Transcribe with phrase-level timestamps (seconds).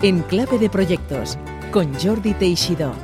[0.00, 1.36] En Clave de Proyectos,
[1.72, 2.94] con Jordi Teixidó.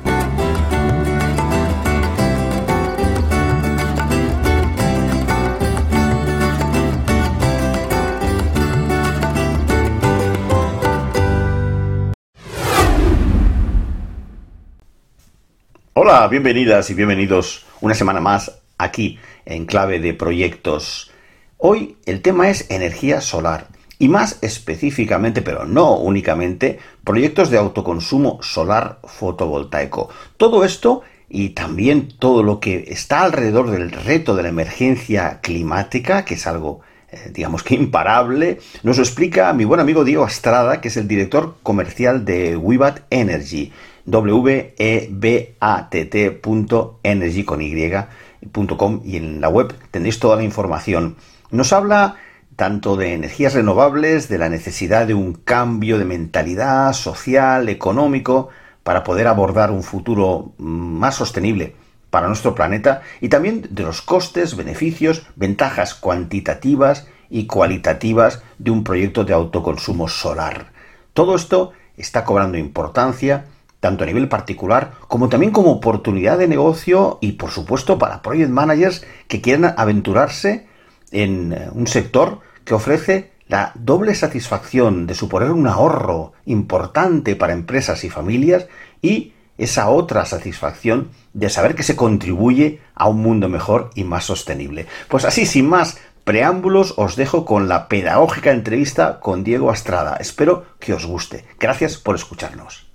[15.91, 21.11] Hola, bienvenidas y bienvenidos una semana más aquí en Clave de Proyectos.
[21.57, 23.74] Hoy el tema es energía solar
[24.05, 30.09] y más específicamente, pero no únicamente, proyectos de autoconsumo solar fotovoltaico.
[30.37, 36.23] Todo esto y también todo lo que está alrededor del reto de la emergencia climática,
[36.23, 36.81] que es algo
[37.11, 41.07] eh, digamos que imparable, nos lo explica mi buen amigo Diego Astrada, que es el
[41.07, 43.71] director comercial de Wibat Energy,
[44.05, 50.43] w e b a t -T con y.com y en la web tendréis toda la
[50.43, 51.15] información.
[51.49, 52.17] Nos habla
[52.55, 58.49] tanto de energías renovables, de la necesidad de un cambio de mentalidad social, económico,
[58.83, 61.75] para poder abordar un futuro más sostenible
[62.09, 68.83] para nuestro planeta y también de los costes, beneficios, ventajas cuantitativas y cualitativas de un
[68.83, 70.71] proyecto de autoconsumo solar.
[71.13, 73.45] Todo esto está cobrando importancia
[73.79, 78.49] tanto a nivel particular como también como oportunidad de negocio y por supuesto para project
[78.49, 80.67] managers que quieran aventurarse
[81.11, 87.53] en eh, un sector que ofrece la doble satisfacción de suponer un ahorro importante para
[87.53, 88.67] empresas y familias
[89.01, 94.25] y esa otra satisfacción de saber que se contribuye a un mundo mejor y más
[94.25, 94.87] sostenible.
[95.07, 100.17] Pues así, sin más preámbulos, os dejo con la pedagógica entrevista con Diego Astrada.
[100.19, 101.45] Espero que os guste.
[101.59, 102.87] Gracias por escucharnos.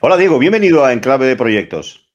[0.00, 2.06] Hola Diego, bienvenido a Enclave de Proyectos.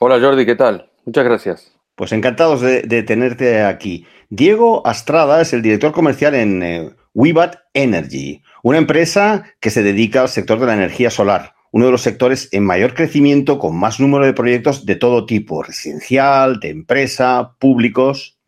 [0.00, 0.90] Hola Jordi, ¿qué tal?
[1.04, 1.71] Muchas gracias.
[1.94, 4.06] Pues encantados de, tenerte aquí.
[4.30, 10.22] Diego Astrada es el director comercial en eh, Wibat Energy, una empresa que se dedica
[10.22, 14.00] al sector de la energía solar, uno de los sectores en mayor crecimiento con más
[14.00, 18.38] número de proyectos de todo tipo, residencial, de empresa, públicos.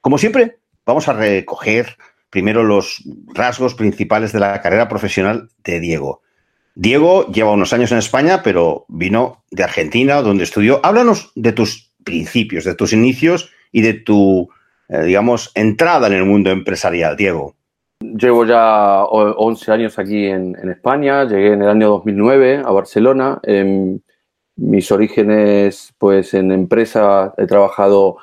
[0.00, 1.96] Como siempre, vamos a recoger
[2.30, 3.02] primero los
[3.34, 6.22] rasgos principales de la carrera profesional de Diego.
[6.74, 10.80] Diego lleva unos años en España, pero vino de Argentina, donde estudió.
[10.84, 14.48] Háblanos de tus principios, de tus inicios y de tu,
[14.88, 17.54] eh, digamos, entrada en el mundo empresarial, Diego.
[18.00, 23.40] Llevo ya 11 años aquí en, España, llegué en el año 2009 a Barcelona.
[24.56, 28.18] mis orígenes, pues en empresa, he trabajado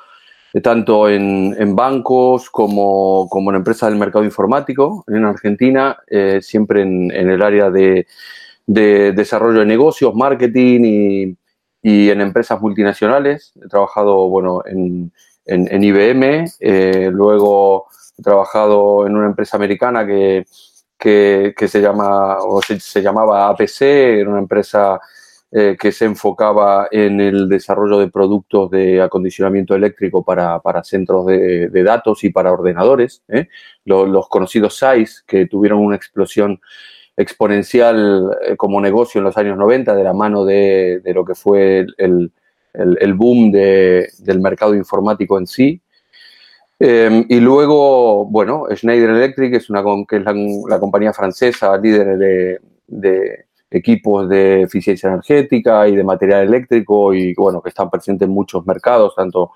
[0.62, 7.42] tanto en, bancos como, en empresas del mercado informático en Argentina, eh, siempre en, el
[7.42, 8.06] área de,
[8.66, 11.36] desarrollo de negocios, marketing y,
[11.82, 13.52] en empresas multinacionales.
[13.62, 15.12] He trabajado, bueno, en,
[15.46, 17.86] IBM, eh, luego
[18.18, 20.44] he trabajado en una empresa americana que,
[20.98, 25.00] se, llama, o se llamaba APC, era una empresa
[25.50, 31.82] eh, que se enfocaba en el desarrollo de productos de acondicionamiento eléctrico para, centros de,
[31.82, 33.22] datos y para ordenadores.
[33.28, 33.48] ¿eh?
[33.86, 36.60] Los, conocidos SAIS, que tuvieron una explosión
[37.18, 41.84] exponencial eh, como negocio en los años 90 de la mano de, lo que fue
[41.98, 42.32] el,
[43.14, 45.82] boom del mercado informático en sí.
[46.80, 52.16] y luego, bueno, Schneider Electric es, una, que es la, compañía francesa líder
[52.86, 58.34] de equipos de eficiencia energética y de material eléctrico y bueno, que están presentes en
[58.34, 59.52] muchos mercados, tanto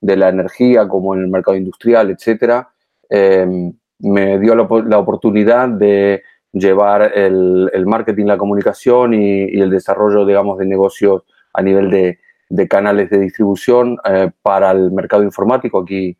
[0.00, 2.68] de la energía como en el mercado industrial, etcétera,
[3.08, 6.22] em, me dio la, oportunidad de
[6.58, 11.22] llevar el, marketing, la comunicación y, el desarrollo, digamos, de negocios
[11.52, 16.16] a nivel de, canales de distribución eh, para el mercado informático aquí,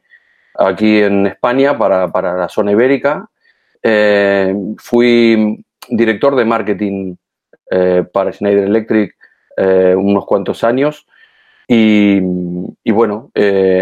[0.54, 3.28] aquí en España, para, la zona ibérica.
[3.82, 7.14] Eh, fui director de marketing
[7.70, 9.14] eh, para Schneider Electric
[9.58, 11.06] unos cuantos años.
[11.66, 12.20] Y,
[12.90, 13.30] bueno,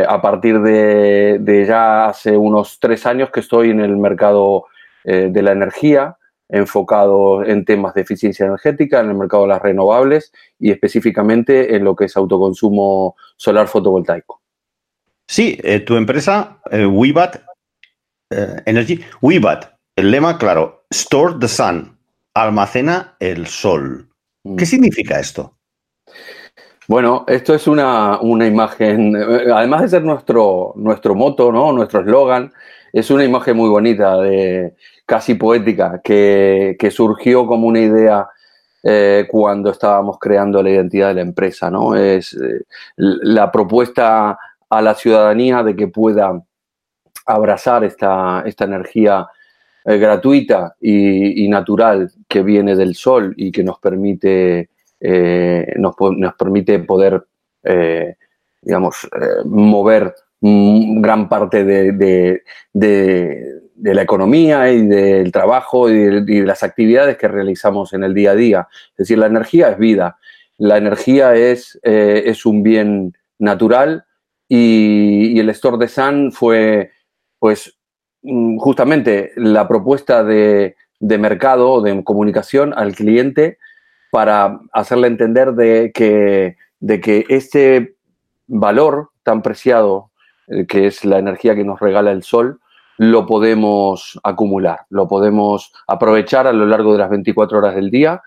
[0.09, 4.67] a partir de, ya hace unos tres años que estoy en el mercado
[5.02, 6.17] de la energía,
[6.49, 11.85] enfocado en temas de eficiencia energética, en el mercado de las renovables y específicamente en
[11.85, 14.41] lo que es autoconsumo solar fotovoltaico.
[15.26, 17.37] Sí, tu empresa, Wibat
[18.67, 21.96] Energy, Wibat, el lema claro, Store the Sun,
[22.35, 24.08] almacena el sol.
[24.44, 24.56] Mm.
[24.56, 25.56] ¿Qué significa esto?
[26.87, 31.73] Bueno, esto es una, imagen, además de ser nuestro, nuestro moto, ¿no?
[31.73, 32.52] nuestro eslogan,
[32.93, 34.75] es una imagen muy bonita, de,
[35.06, 38.29] casi poética, que, surgió como una idea
[38.83, 41.71] eh, cuando estábamos creando la identidad de la empresa.
[41.71, 41.95] ¿no?
[41.95, 42.65] Es eh,
[42.97, 46.43] la propuesta a la ciudadanía de que pueda
[47.27, 49.27] abrazar esta, esta energía
[49.85, 54.71] eh, gratuita y, natural que viene del sol y que nos permite,
[55.01, 55.95] eh, nos,
[56.37, 57.27] permite poder,
[58.62, 59.09] digamos,
[59.45, 62.43] mover gran parte de,
[63.82, 68.35] la economía y del trabajo y de, las actividades que realizamos en el día a
[68.35, 68.69] día.
[68.91, 70.19] Es decir, la energía es vida,
[70.59, 74.05] la energía es, es un bien natural
[74.49, 76.93] y, el store de Sun fue,
[77.38, 77.76] pues,
[78.25, 83.59] Mm, justamente la propuesta de, mercado, de comunicación al cliente
[84.11, 87.97] para hacerle entender de que, de que este
[88.47, 90.11] valor tan preciado,
[90.49, 92.61] eh, que es la energía que nos regala el sol,
[92.99, 98.23] lo podemos acumular, lo podemos aprovechar a lo largo de las 24 horas del día.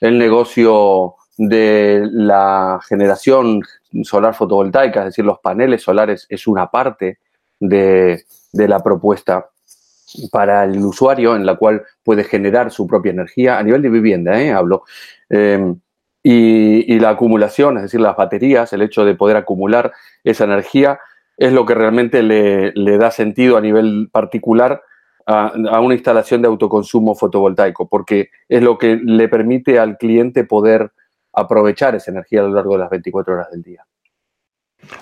[0.00, 3.60] El negocio de la generación
[4.02, 7.18] solar fotovoltaica, es decir, los paneles solares, es una parte
[7.60, 9.50] de, de la propuesta
[10.30, 14.40] para el usuario en la cual puede generar su propia energía a nivel de vivienda,
[14.40, 14.52] ¿eh?
[14.52, 14.84] hablo.
[15.28, 15.78] Em,
[16.22, 19.92] y, la acumulación, es decir, las baterías, el hecho de poder acumular
[20.24, 20.98] esa energía,
[21.36, 24.82] es lo que realmente le, da sentido a nivel particular
[25.26, 30.44] a, a, una instalación de autoconsumo fotovoltaico, porque es lo que le permite al cliente
[30.44, 30.92] poder
[31.32, 33.84] aprovechar esa energía a lo largo de las 24 horas del día.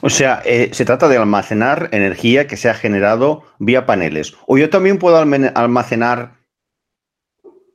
[0.00, 4.34] O sea, eh, se trata de almacenar energía que se ha generado vía paneles.
[4.46, 6.34] O yo también puedo almacenar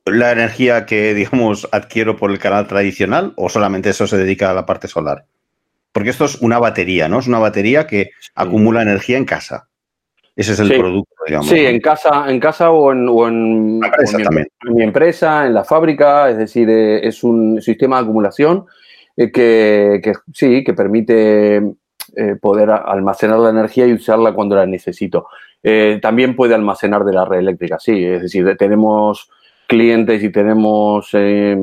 [0.06, 4.54] la energía que, digamos, adquiero por el canal tradicional o solamente eso se dedica a
[4.54, 5.26] la parte solar.
[5.92, 7.18] Porque esto es una batería, ¿no?
[7.18, 9.68] Es una batería que acumula energía en casa.
[10.36, 11.48] Ese es el producto, digamos.
[11.48, 16.30] Sí, en casa, en casa o en, mi, empresa, en la fábrica.
[16.30, 18.66] Es decir, eh, es un sistema de acumulación
[19.16, 21.60] eh, que, que, sí, que permite
[22.16, 25.28] eh, poder almacenar la energía y usarla cuando la necesito.
[25.62, 29.30] Eh, también puede almacenar de la red eléctrica, sí, es decir, tenemos
[29.68, 31.56] clientes y tenemos eh,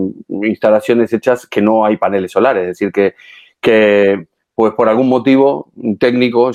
[0.44, 3.16] instalaciones hechas que no hay paneles solares, es decir, que,
[3.62, 6.52] que pues por algún motivo técnico,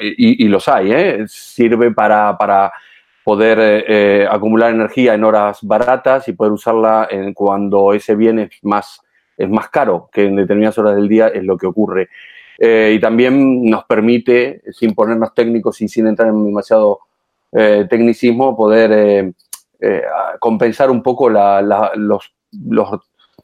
[0.00, 2.72] y, los hay, sirve para, para
[3.24, 9.00] poder acumular energía en horas baratas y poder usarla en, cuando ese bien es más,
[9.36, 12.08] es más caro, que en determinadas horas del día es lo que ocurre.
[12.62, 17.00] Eh, y también nos permite, sin ponernos técnicos y sin entrar en demasiado
[17.52, 19.32] eh, tecnicismo, poder
[19.80, 20.02] eh,
[20.38, 22.34] compensar un poco los,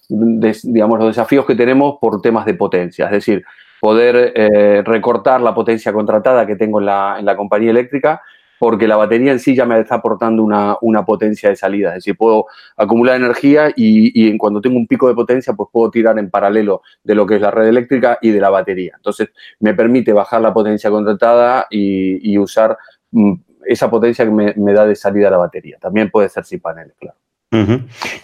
[0.08, 3.06] digamos, los desafíos que tenemos por temas de potencia.
[3.06, 3.44] Es decir,
[3.80, 8.22] poder recortar la potencia contratada que tengo en la, en la compañía eléctrica
[8.58, 11.90] porque la batería en sí ya me está aportando una, potencia de salida.
[11.90, 15.90] Es decir, puedo acumular energía y, en cuando tengo un pico de potencia, pues puedo
[15.90, 18.94] tirar en paralelo de lo que es la red eléctrica y de la batería.
[18.96, 19.28] Entonces,
[19.60, 22.76] me permite bajar la potencia contratada y, usar
[23.10, 23.32] mm,
[23.66, 25.78] esa potencia que me, da de salida la batería.
[25.80, 27.16] También puede ser sin paneles, claro.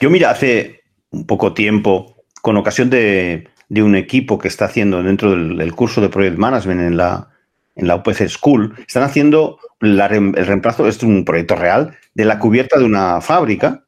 [0.01, 0.82] Yo, mira, hace
[1.13, 6.09] un poco tiempo, con ocasión de, un equipo que está haciendo dentro del, curso de
[6.09, 7.29] Project Management en la,
[7.77, 12.79] en la UPC School, están haciendo el reemplazo, es un proyecto real, de la cubierta
[12.79, 13.85] de una fábrica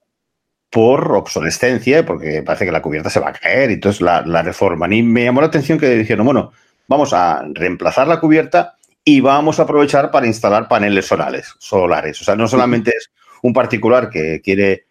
[0.71, 4.43] por obsolescencia, porque parece que la cubierta se va a caer y entonces la, la
[4.43, 4.93] reforman.
[4.93, 6.53] Y me llamó la atención que dijeron, bueno,
[6.88, 8.75] vamos a reemplazar la cubierta
[9.05, 11.54] y vamos a aprovechar para instalar paneles solares.
[11.59, 12.21] solares.
[12.21, 13.11] O sea, no solamente es
[13.43, 14.87] un particular que quiere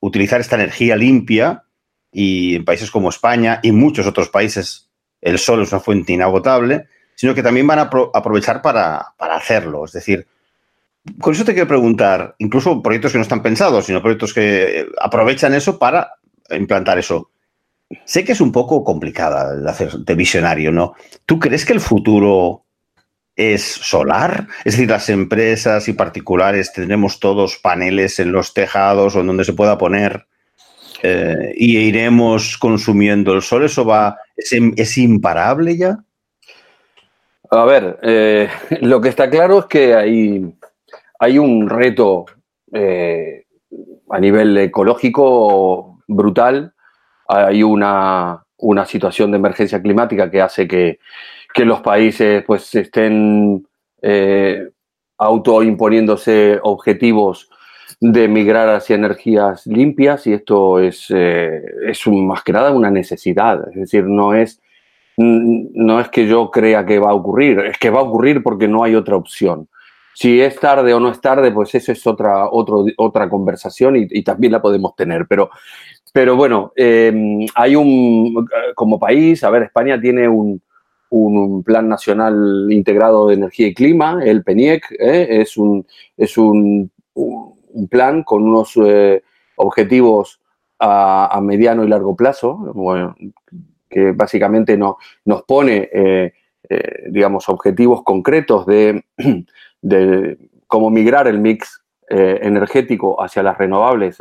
[0.00, 1.64] utilizar esta energía limpia
[2.18, 4.88] y en países como España y muchos otros países
[5.20, 9.84] el sol es una fuente inagotable, sino que también van a aprovechar para, para hacerlo.
[9.84, 10.26] Es decir,
[11.20, 15.52] con eso te quiero preguntar, incluso proyectos que no están pensados, sino proyectos que aprovechan
[15.52, 16.14] eso para
[16.48, 17.32] implantar eso.
[18.06, 20.94] Sé que es un poco complicada de hacer de visionario, ¿no?
[21.26, 22.64] ¿Tú crees que el futuro
[23.34, 24.48] es solar?
[24.64, 29.44] Es decir, las empresas y particulares tendremos todos paneles en los tejados o en donde
[29.44, 30.26] se pueda poner
[31.02, 33.64] eh, y iremos consumiendo el sol.
[33.64, 35.98] ¿Eso va, es, imparable ya?
[37.50, 38.48] A ver, eh,
[38.82, 40.52] lo que está claro es que hay
[41.18, 42.26] hay un reto
[42.72, 43.44] eh,
[44.10, 46.72] a nivel ecológico brutal,
[47.28, 48.44] hay una,
[48.86, 50.98] situación de emergencia climática que hace que,
[51.58, 53.66] los países pues estén
[54.02, 54.68] eh,
[55.16, 57.48] autoimponiéndose objetivos
[58.00, 63.68] de migrar hacia energías limpias y esto es, eh, es más que nada una necesidad,
[63.70, 64.60] es decir, no es,
[65.16, 68.68] no es que yo crea que va a ocurrir, es que va a ocurrir porque
[68.68, 69.68] no hay otra opción.
[70.14, 74.52] Si es tarde o no es tarde, pues eso es otra, otra conversación y, también
[74.52, 75.26] la podemos tener.
[75.28, 75.50] Pero,
[76.10, 80.62] pero bueno, em, hay un, como país, a ver, España tiene un,
[81.64, 85.26] plan nacional integrado de energía y clima, el PENIEC, ¿eh?
[85.40, 85.86] es, un,
[86.16, 87.55] es un, un
[87.88, 89.22] plan con unos eh,
[89.56, 90.40] objetivos
[90.78, 93.14] a, mediano y largo plazo, bueno,
[93.88, 96.32] que básicamente no, nos pone, eh,
[97.08, 99.04] digamos, objetivos concretos de,
[99.82, 104.18] de, cómo migrar el mix energético hacia las renovables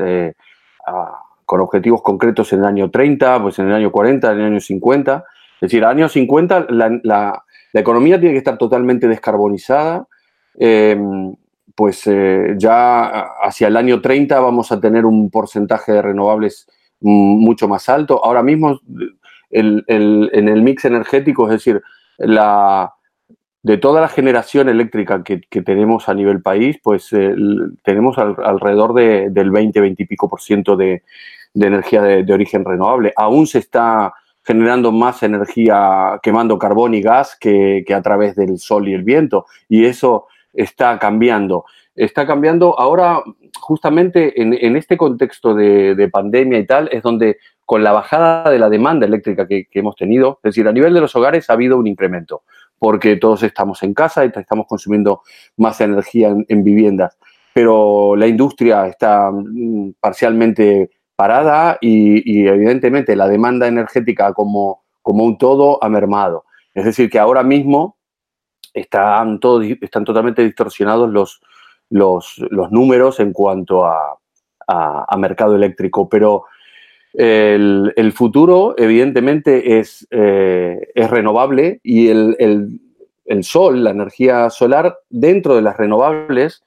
[1.45, 4.59] con objetivos concretos en el año 30, pues en el año 40, en el año
[4.59, 5.25] 50.
[5.55, 7.43] Es decir, el año 50 la, la,
[7.74, 10.07] economía tiene que estar totalmente descarbonizada.
[11.75, 13.05] Pues eh, ya
[13.44, 16.67] hacia el año 30 vamos a tener un porcentaje de renovables
[17.01, 18.24] mucho más alto.
[18.24, 18.79] Ahora mismo
[19.51, 21.82] en el mix energético, es decir,
[22.17, 22.96] la,
[23.65, 27.34] de toda la generación eléctrica que, tenemos a nivel país, pues eh,
[27.84, 31.01] tenemos alrededor del 20, 20 y pico por ciento de,
[31.55, 33.12] energía de, origen renovable.
[33.15, 34.13] Aún se está
[34.44, 39.48] generando más energía quemando carbón y gas que, a través del sol y el viento.
[39.67, 41.65] Y eso está cambiando.
[41.95, 43.24] Está cambiando ahora,
[43.59, 48.69] justamente en, este contexto de, pandemia y tal, es donde con la bajada de la
[48.69, 51.88] demanda eléctrica que, hemos tenido, es decir, a nivel de los hogares ha habido un
[51.88, 52.43] incremento
[52.77, 55.21] porque todos estamos en casa y estamos consumiendo
[55.57, 57.17] más energía en, viviendas.
[57.53, 65.38] Pero la industria está mm, parcialmente parada y, evidentemente la demanda energética como, como un
[65.38, 66.43] todo ha mermado.
[66.74, 67.95] Es decir, que ahora mismo
[68.75, 69.39] están,
[69.82, 71.41] están totalmente distorsionados los,
[71.89, 74.20] los, números en cuanto a,
[75.17, 76.46] mercado eléctrico, pero
[77.13, 82.79] el, futuro, evidentemente, es, eh, es renovable y el,
[83.41, 86.63] sol, la energía solar, dentro de las renovables,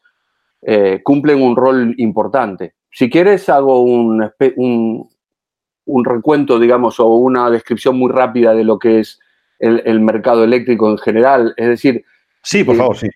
[0.62, 2.74] eh, cumplen un rol importante.
[2.90, 9.00] Si quieres, hago un, un, recuento, digamos, o una descripción muy rápida de lo que
[9.00, 9.20] es
[9.58, 11.54] el, mercado eléctrico en general.
[11.56, 12.04] Es decir,
[12.42, 13.08] sí, por eh, favor, sí.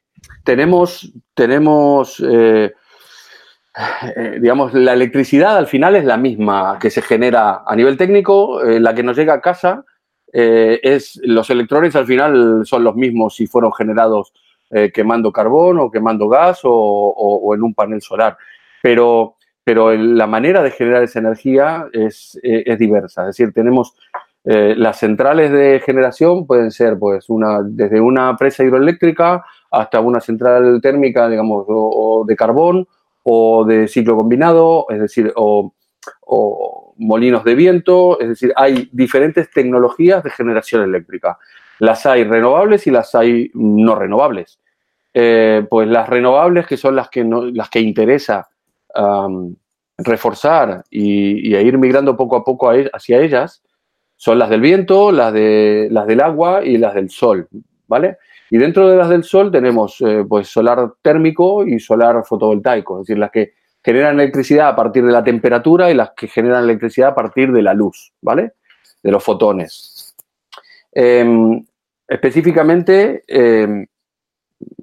[0.45, 2.23] Tenemos, tenemos
[4.17, 8.63] eh, digamos, la electricidad al final es la misma que se genera a nivel técnico,
[8.63, 9.85] eh, la que nos llega a casa,
[10.31, 14.33] eh, es los electrones al final son los mismos si fueron generados
[14.95, 18.39] quemando carbón o quemando gas o, en un panel solar.
[18.83, 23.29] Pero, pero la manera de generar esa energía es, es diversa.
[23.29, 23.95] Es decir, tenemos
[24.45, 30.81] las centrales de generación pueden ser pues una, desde una presa hidroeléctrica hasta una central
[30.83, 32.89] térmica, digamos, o de carbón
[33.25, 35.75] o de ciclo combinado, es decir, o,
[36.97, 41.39] molinos de viento, es decir, hay diferentes tecnologías de generación eléctrica.
[41.79, 44.61] Las hay renovables y las hay no renovables.
[45.15, 48.49] Eh, pues las renovables, que son las que, no, las que interesa
[49.99, 53.63] reforzar y, ir migrando poco a poco e, hacia ellas,
[54.23, 57.49] son las del viento, las, de, las del agua y las del sol,
[57.89, 58.19] ¿vale?
[58.51, 63.09] Y dentro de las del sol tenemos eh, pues solar térmico y solar fotovoltaico, es
[63.09, 67.09] decir, las que generan electricidad a partir de la temperatura y las que generan electricidad
[67.09, 68.53] a partir de la luz, ¿vale?
[69.03, 70.15] De los fotones.
[70.93, 71.67] Em,
[72.07, 73.85] específicamente, em,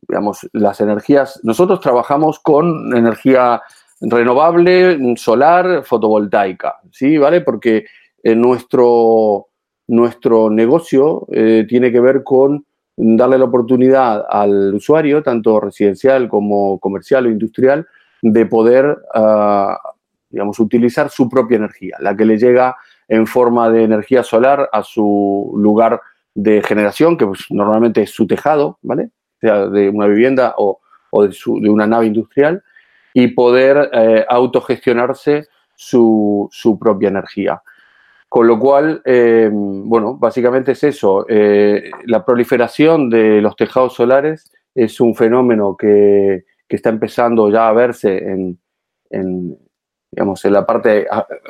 [0.06, 3.62] digamos, las energías, nosotros trabajamos con energía
[4.02, 7.18] renovable, solar, fotovoltaica, ¿sí?
[7.18, 7.40] ¿Vale?
[7.40, 7.86] Porque
[8.24, 9.48] nuestro,
[9.88, 16.80] nuestro negocio eh, tiene que ver con darle la oportunidad al usuario, tanto residencial como
[16.80, 17.88] comercial o industrial,
[18.22, 19.80] de poder, ah,
[20.30, 22.76] digamos, utilizar su propia energía, la que le llega
[23.08, 26.02] en forma de energía solar a su lugar
[26.36, 29.12] de generación, que pues, normalmente es su tejado, ¿vale?
[29.40, 30.80] Sea de una vivienda o,
[31.12, 32.62] de, una nave industrial,
[33.14, 37.62] y poder eh, autogestionarse su, su propia energía.
[38.30, 41.26] Con lo cual, eh, bueno, básicamente es eso.
[41.28, 47.74] Eh, la proliferación de los tejados solares es un fenómeno que, está empezando ya a
[47.74, 48.16] verse
[49.10, 49.58] en,
[50.12, 51.08] digamos, en la parte,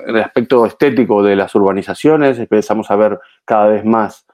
[0.07, 2.39] en el aspecto estético de las urbanizaciones.
[2.39, 4.25] Empezamos a ver cada vez más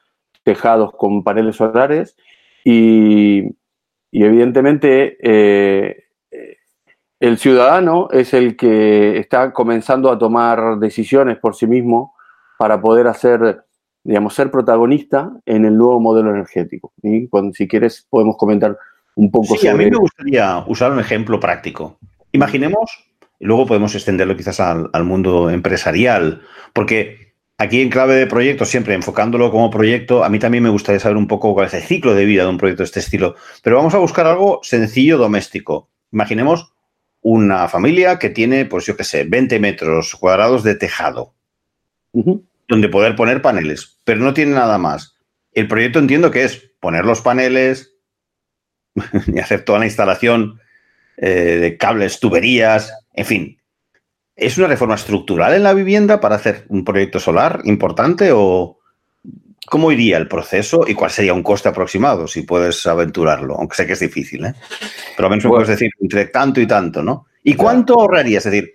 [0.43, 2.15] tejados con paneles solares
[2.63, 3.57] y,
[4.11, 6.03] evidentemente eh,
[7.19, 12.14] el ciudadano es el que está comenzando a tomar decisiones por sí mismo
[12.57, 13.63] para poder hacer,
[14.03, 16.93] digamos, ser protagonista en el nuevo modelo energético.
[17.01, 18.77] Y cuando, si quieres, podemos comentar
[19.15, 21.97] un poco sí, a mí me gustaría usar un ejemplo práctico.
[22.31, 22.91] Imaginemos,
[23.39, 26.41] y luego podemos extenderlo quizás al, mundo empresarial,
[26.74, 31.00] porque aquí en clave de proyecto, siempre enfocándolo como proyecto, a mí también me gustaría
[31.00, 33.35] saber un poco cuál es el ciclo de vida de un proyecto de este estilo.
[33.63, 35.89] Pero vamos a buscar algo sencillo, doméstico.
[36.12, 36.74] Imaginemos
[37.21, 41.34] una familia que tiene, pues yo qué sé, 20 metros cuadrados de tejado
[42.67, 45.17] donde poder poner paneles, pero no tiene nada más.
[45.51, 47.95] El proyecto entiendo que es poner los paneles
[49.27, 50.60] y hacer toda la instalación
[51.17, 53.57] eh, de cables, tuberías, en fin.
[54.36, 58.79] ¿Es una reforma estructural en la vivienda para hacer un proyecto solar importante o
[59.65, 63.55] cómo iría el proceso y cuál sería un coste aproximado si puedes aventurarlo?
[63.55, 64.53] Aunque sé que es difícil, ¿eh?
[65.15, 67.27] Pero al menos me puedes decir entre tanto y tanto, ¿no?
[67.43, 68.45] ¿Y cuánto ahorrarías?
[68.45, 68.74] Es decir,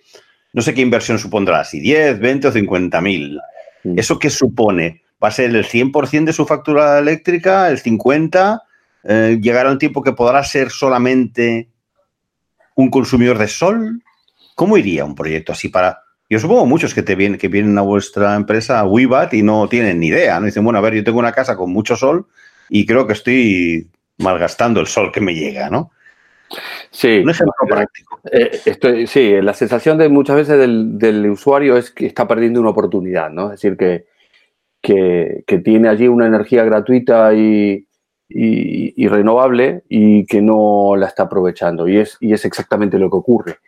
[0.52, 3.40] no sé qué inversión supondrá, si 10, 20 o 50 mil.
[3.84, 3.98] Mm.
[3.98, 5.02] ¿Eso qué supone?
[5.22, 8.62] ¿Va a ser el 100% de su factura eléctrica, el 50%?
[9.02, 11.68] Eh, ¿Llegará un tiempo que podrá ser solamente
[12.74, 14.02] un consumidor de sol?
[14.54, 16.02] ¿Cómo iría un proyecto así para...?
[16.28, 19.68] Yo supongo muchos que, te vienen, que vienen a vuestra empresa, a Wibat, y no
[19.68, 20.38] tienen ni idea.
[20.38, 20.46] ¿no?
[20.46, 22.26] Dicen, bueno, a ver, yo tengo una casa con mucho sol
[22.68, 25.90] y creo que estoy malgastando el sol que me llega, ¿no?
[26.90, 27.18] Sí.
[27.18, 28.20] Un ejemplo práctico.
[28.30, 33.30] Eh, sí, la sensación de muchas veces del, usuario es que está perdiendo una oportunidad,
[33.30, 33.46] ¿no?
[33.52, 34.06] Es decir, que,
[34.82, 37.86] que, tiene allí una energía gratuita y,
[38.28, 41.88] y, renovable y que no la está aprovechando.
[41.88, 43.58] Y es, y es exactamente lo que ocurre.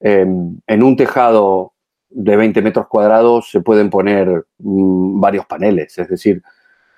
[0.00, 1.74] Em, en un tejado
[2.08, 6.42] de 20 metros cuadrados se pueden poner mm, varios paneles, es decir,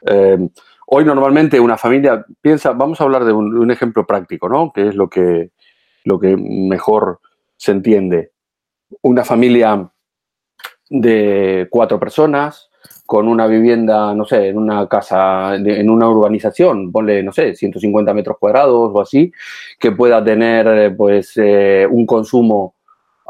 [0.07, 0.49] em,
[0.95, 4.75] Hoy normalmente una familia piensa, vamos a hablar de un, ejemplo práctico, ¿no?
[4.75, 5.53] Que es lo que,
[6.05, 7.21] lo que mejor
[7.57, 8.33] se entiende.
[9.01, 9.91] Una familia
[10.91, 12.69] de cuatro personas
[13.07, 18.13] con una vivienda, no sé, en una casa, en una urbanización, ponle, no sé, 150
[18.13, 19.33] metros cuadrados o así,
[19.81, 22.75] que pueda tener, pues, eh, un consumo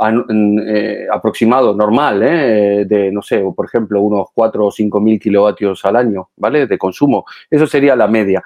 [0.09, 2.85] eh, aproximado, normal, ¿eh?
[2.87, 6.67] de, no sé, por ejemplo, unos 4 o 5 mil kilovatios al año, ¿vale?
[6.67, 7.25] De consumo.
[7.51, 8.43] Eso sería la media.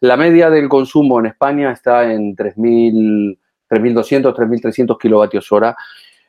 [0.00, 3.36] La media del consumo en España está en 3.200,
[3.70, 5.76] 3.300 kilovatios hora.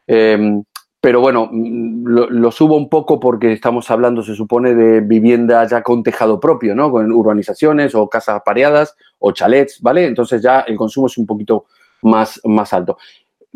[0.07, 0.63] Em,
[1.01, 5.81] pero bueno, lo, lo, subo un poco porque estamos hablando, se supone, de vivienda ya
[5.81, 6.91] con tejado propio, ¿no?
[6.91, 10.05] Con urbanizaciones o casas pareadas o chalets, ¿vale?
[10.05, 11.67] Entonces ya el consumo es un poquito
[12.01, 12.97] más, más alto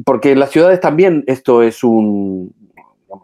[0.06, 2.54] porque en las ciudades también esto es un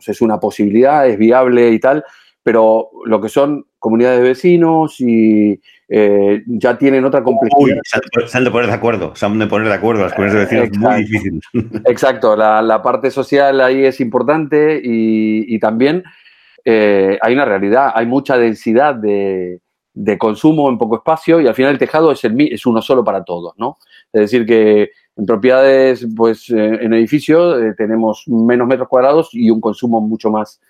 [0.06, 2.04] es una posibilidad, es viable y tal,
[2.44, 7.80] pero lo que son comunidades de vecinos y eh, ya tienen otra complejidad.
[8.28, 10.60] se, han de poner de acuerdo, se han de poner de acuerdo, las comunidades de
[10.60, 11.42] vecinos es muy difícil.
[11.86, 16.04] Exacto, la, parte social ahí es importante y, también
[16.66, 19.62] eh, hay una realidad, hay mucha densidad de,
[20.18, 23.24] consumo en poco espacio y al final el tejado es, el, es uno solo para
[23.24, 23.78] todos, ¿no?
[24.14, 29.50] Es decir, que en propiedades, pues eh, en edificio eh, tenemos menos metros cuadrados y
[29.50, 30.62] un consumo mucho más,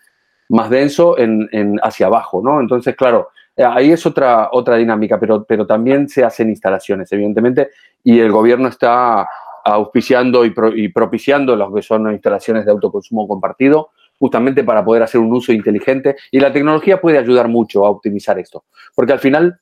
[0.49, 2.59] más denso en, hacia abajo, ¿no?
[2.59, 7.69] Entonces, claro, eh, ahí es otra, otra dinámica, pero, pero también se hacen instalaciones, evidentemente,
[8.03, 9.27] y el gobierno está
[9.63, 15.31] auspiciando y, propiciando lo que son instalaciones de autoconsumo compartido, justamente para poder hacer un
[15.31, 16.15] uso inteligente.
[16.31, 18.63] Y la tecnología puede ayudar mucho a optimizar esto,
[18.95, 19.59] porque al final,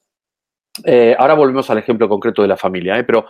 [1.18, 3.26] ahora volvemos al ejemplo concreto de la familia, pero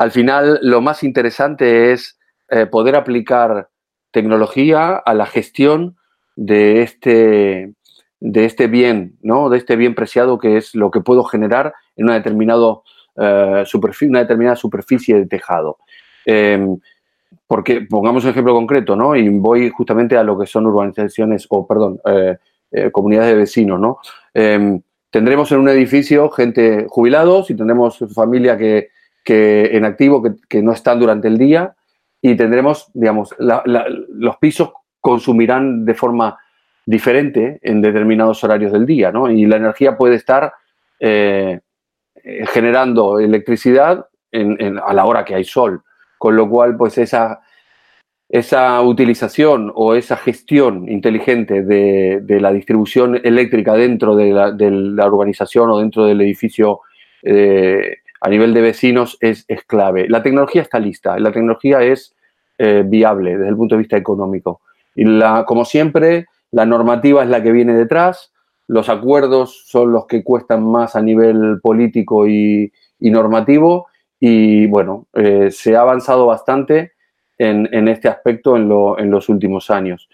[0.00, 3.68] al final lo más interesante es eh, poder aplicar
[4.10, 5.98] tecnología a la gestión
[6.36, 7.74] de este,
[8.18, 9.50] de este bien, ¿no?
[9.50, 12.82] De este bien preciado que es lo que puedo generar en una, determinado,
[13.16, 13.62] eh,
[14.08, 15.76] una determinada superficie de tejado.
[16.24, 16.78] Em,
[17.46, 19.14] porque, pongamos un ejemplo concreto, ¿no?
[19.14, 23.98] Y voy justamente a lo que son urbanizaciones, o perdón, eh, comunidades de vecinos, ¿no?
[24.32, 28.88] Em, tendremos en un edificio gente jubilados y tendremos familia que,
[29.24, 31.74] que en activo que, no están durante el día
[32.20, 36.38] y tendremos, digamos, los pisos consumirán de forma
[36.84, 39.30] diferente en determinados horarios del día, ¿no?
[39.30, 40.52] Y la energía puede estar
[40.98, 41.60] eh,
[42.52, 45.82] generando electricidad a la hora que hay sol,
[46.18, 47.40] con lo cual, pues esa,
[48.30, 55.78] esa utilización o esa gestión inteligente de, la distribución eléctrica dentro de la, urbanización o
[55.78, 56.80] dentro del edificio
[57.22, 60.08] eh, a nivel de vecinos es, clave.
[60.08, 62.14] La tecnología está lista, la tecnología es
[62.58, 64.60] eh, viable desde el punto de vista económico.
[64.94, 68.32] Y la, como siempre, la normativa es la que viene detrás,
[68.66, 73.88] los acuerdos son los que cuestan más a nivel político y, normativo
[74.20, 76.92] y bueno, eh, se ha avanzado bastante
[77.38, 78.68] en, este aspecto en,
[79.10, 80.08] los últimos años.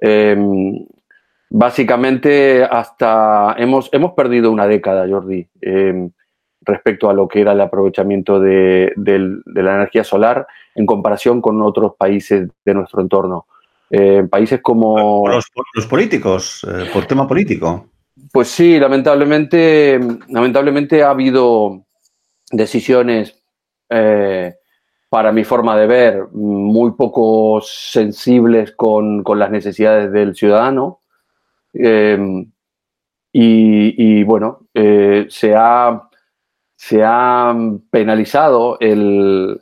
[0.00, 0.86] Em,
[1.50, 5.46] básicamente, hasta hemos, hemos perdido una década, Jordi.
[5.60, 6.10] Em,
[6.70, 11.94] respecto a lo que era el aprovechamiento de, la energía solar en comparación con otros
[11.98, 13.46] países de nuestro entorno.
[13.90, 15.26] Eh, países como...
[15.28, 17.86] Los, los políticos, eh, por tema político.
[18.32, 21.84] Pues sí, lamentablemente, lamentablemente ha habido
[22.52, 23.42] decisiones,
[23.88, 24.54] eh,
[25.08, 31.00] para mi forma de ver, muy poco sensibles con, las necesidades del ciudadano.
[33.32, 36.09] y, bueno, se ha
[36.80, 37.54] se ha
[37.90, 39.60] penalizado el,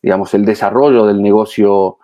[0.00, 1.98] digamos, el desarrollo del negocio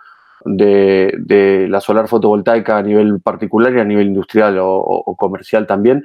[0.45, 6.05] de, la solar fotovoltaica a nivel particular y a nivel industrial o, comercial también,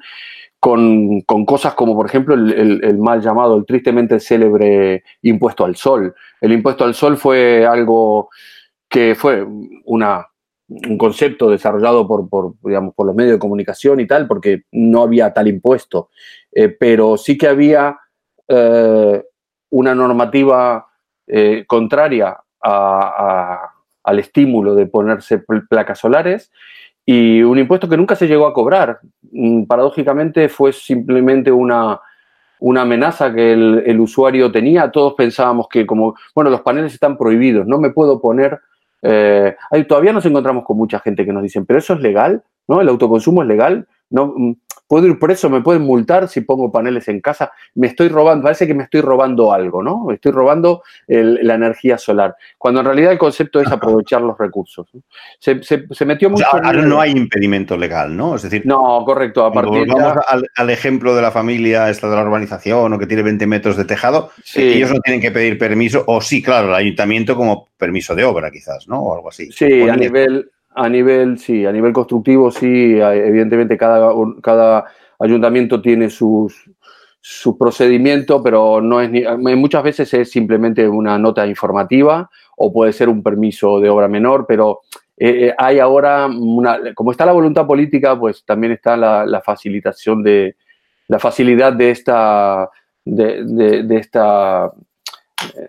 [0.58, 6.16] con, cosas como, por ejemplo, el, mal llamado, el tristemente célebre impuesto al sol.
[6.40, 8.30] El impuesto al sol fue algo
[8.88, 9.46] que fue
[9.84, 10.29] una,
[10.70, 15.34] un concepto desarrollado por, digamos, por los medios de comunicación y tal, porque no había
[15.34, 16.10] tal impuesto,
[16.52, 17.98] eh, pero sí que había
[18.48, 19.24] eh,
[19.72, 20.88] una normativa
[21.28, 26.52] eh, contraria al estímulo de ponerse placas solares
[27.06, 29.00] y un impuesto que nunca se llegó a cobrar.
[29.32, 32.00] Mm, paradójicamente fue simplemente una,
[32.60, 34.92] una amenaza que el, usuario tenía.
[34.92, 38.60] Todos pensábamos que como, bueno, los paneles están prohibidos, no me puedo poner...
[39.02, 39.56] Eh,
[39.88, 42.82] todavía nos encontramos con mucha gente que nos dicen, pero eso es legal, ¿no?
[42.82, 43.88] El autoconsumo es legal.
[44.10, 44.56] No, mm,
[44.90, 48.66] puedo ir preso, me pueden multar si pongo paneles en casa, me estoy robando, parece
[48.66, 50.06] que me estoy robando algo, ¿no?
[50.06, 54.88] Me estoy robando la energía solar, cuando en realidad el concepto es aprovechar los recursos.
[55.40, 55.62] Se,
[56.06, 56.44] metió mucho...
[56.52, 58.36] ahora no hay impedimento legal, ¿no?
[58.36, 58.64] Es decir...
[58.66, 60.24] No, correcto, a partir Vamos
[60.56, 63.86] al, ejemplo de la familia esta de la urbanización o que tiene 20 metros de
[63.86, 68.24] tejado, ellos no tienen que pedir permiso, o sí, claro, el ayuntamiento como permiso de
[68.24, 69.02] obra quizás, ¿no?
[69.02, 69.52] O algo así.
[69.52, 70.50] Sí, a nivel
[70.80, 74.86] a nivel, sí, a nivel constructivo, sí, evidentemente cada, cada
[75.20, 76.72] ayuntamiento tiene sus,
[77.20, 79.12] su procedimiento, pero no es
[79.58, 84.46] muchas veces es simplemente una nota informativa o puede ser un permiso de obra menor,
[84.48, 84.80] pero
[85.18, 90.24] eh, eh, hay ahora, una, como está la voluntad política, pues también está la, facilitación
[90.24, 90.56] de,
[91.10, 92.70] la facilidad de esta,
[93.04, 94.72] de, de esta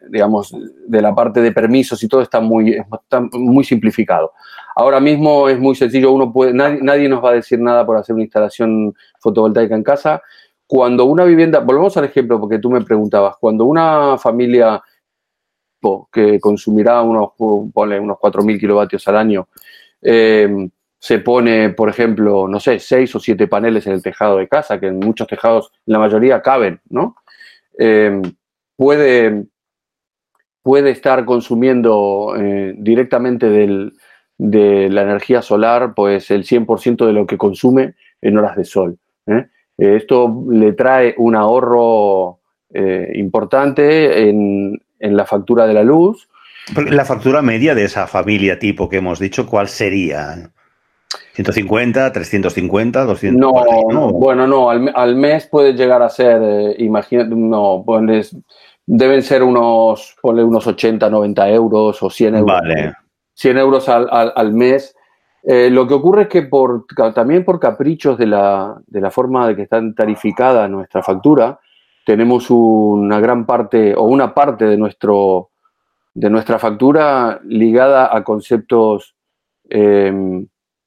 [0.09, 0.55] digamos,
[0.87, 4.33] de la parte de permisos y todo está muy, está muy simplificado.
[4.75, 8.15] Ahora mismo es muy sencillo, uno puede, nadie, nos va a decir nada por hacer
[8.15, 10.23] una instalación fotovoltaica en casa.
[10.67, 14.83] Cuando una vivienda, volvemos al ejemplo porque tú me preguntabas, cuando una familia
[16.13, 19.49] que consumirá unos, unos 4.000 kilovatios al año,
[20.03, 24.49] eh, se pone, por ejemplo, no sé, seis o siete paneles en el tejado de
[24.49, 27.17] casa, que en muchos tejados, la mayoría caben, ¿no?
[27.79, 28.21] Eh,
[28.77, 29.47] puede
[30.63, 37.39] puede estar consumiendo eh, directamente de la energía solar, pues el 100% de lo que
[37.39, 38.99] consume en horas de sol.
[39.27, 39.47] ¿eh?
[39.79, 42.39] Eh, esto le trae un ahorro
[43.15, 46.29] importante en, la factura de la luz.
[46.77, 50.53] La factura media de esa familia tipo que hemos dicho, ¿cuál sería?
[51.33, 53.41] 150, 350, 200.
[53.41, 58.37] No, bueno, no, al, mes puede llegar a ser, imagínate, no, pues
[58.93, 62.61] deben ser unos, ponle unos 80, 90 euros o 100 euros.
[62.61, 62.95] Vale.
[63.35, 64.97] 100 euros al, mes.
[65.45, 69.47] Eh, lo que ocurre es que por, también por caprichos de la, de la forma
[69.47, 71.59] de que está tarificada nuestra factura,
[72.05, 75.51] tenemos una gran parte o una parte de, nuestro,
[76.13, 79.15] de nuestra factura ligada a conceptos,
[79.69, 80.47] em,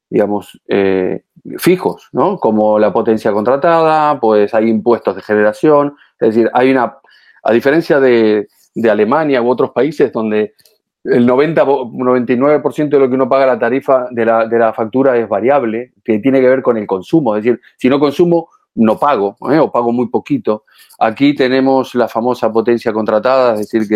[0.09, 1.23] digamos, eh,
[1.57, 2.37] fijos, ¿no?
[2.37, 6.97] Como la potencia contratada, pues hay impuestos de generación, es decir, hay una
[7.43, 8.47] a diferencia de,
[8.89, 10.55] Alemania u otros países donde
[11.03, 15.93] el 90, 99% de lo que uno paga la tarifa de la, factura es variable,
[16.03, 17.35] que tiene que ver con el consumo.
[17.35, 19.59] Es decir, si no consumo, no pago ¿eh?
[19.59, 20.63] o pago muy poquito.
[20.97, 23.87] Aquí tenemos la famosa potencia contratada, es decir,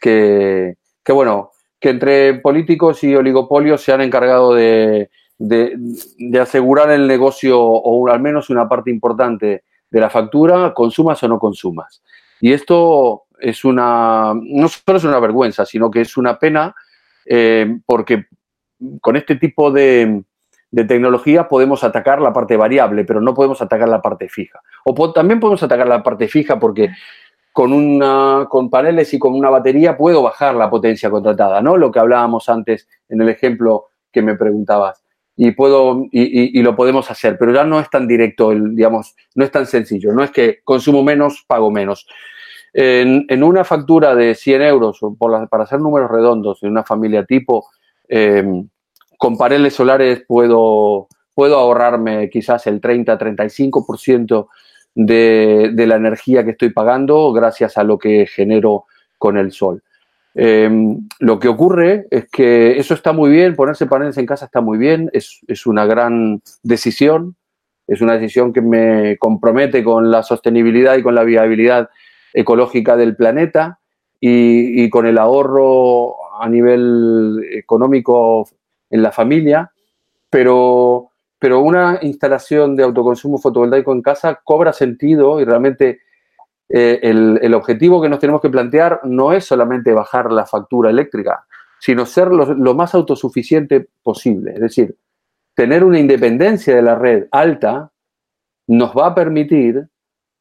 [0.00, 5.08] que, que, bueno, que entre políticos y oligopolios se han encargado de,
[5.38, 11.28] de asegurar el negocio o al menos una parte importante de la factura, consumas o
[11.28, 12.02] no consumas.
[12.40, 16.74] Y esto es una, no solo es una vergüenza, sino que es una pena
[17.26, 18.26] eh, porque
[19.00, 20.22] con este tipo de,
[20.70, 24.60] tecnología podemos atacar la parte variable, pero no podemos atacar la parte fija.
[24.84, 26.90] O también podemos atacar la parte fija porque
[27.52, 31.78] con, una, con paneles y con una batería puedo bajar la potencia contratada, ¿no?
[31.78, 35.05] Lo que hablábamos antes en el ejemplo que me preguntabas.
[35.38, 39.50] Y, puedo, y, lo podemos hacer, pero ya no es tan directo, digamos, no es
[39.50, 40.12] tan sencillo.
[40.12, 42.06] No es que consumo menos, pago menos.
[42.72, 47.66] En, una factura de 100 euros, para hacer números redondos, en una familia tipo,
[48.08, 48.66] em,
[49.18, 54.48] con paneles solares puedo, puedo ahorrarme quizás el 30-35%
[54.94, 58.84] de, de la energía que estoy pagando gracias a lo que genero
[59.18, 59.82] con el sol.
[60.38, 64.60] Em, lo que ocurre es que eso está muy bien, ponerse paneles en casa está
[64.60, 67.36] muy bien, es, es, una gran decisión,
[67.86, 71.88] es una decisión que me compromete con la sostenibilidad y con la viabilidad
[72.34, 73.80] ecológica del planeta
[74.20, 78.46] y, con el ahorro a nivel económico
[78.90, 79.72] en la familia,
[80.28, 86.00] pero, pero una instalación de autoconsumo fotovoltaico en casa cobra sentido y realmente
[86.68, 91.46] eh, el, objetivo que nos tenemos que plantear no es solamente bajar la factura eléctrica,
[91.78, 94.54] sino ser lo, más autosuficiente posible.
[94.54, 94.96] Es decir,
[95.54, 97.90] tener una independencia de la red alta
[98.66, 99.86] nos va a permitir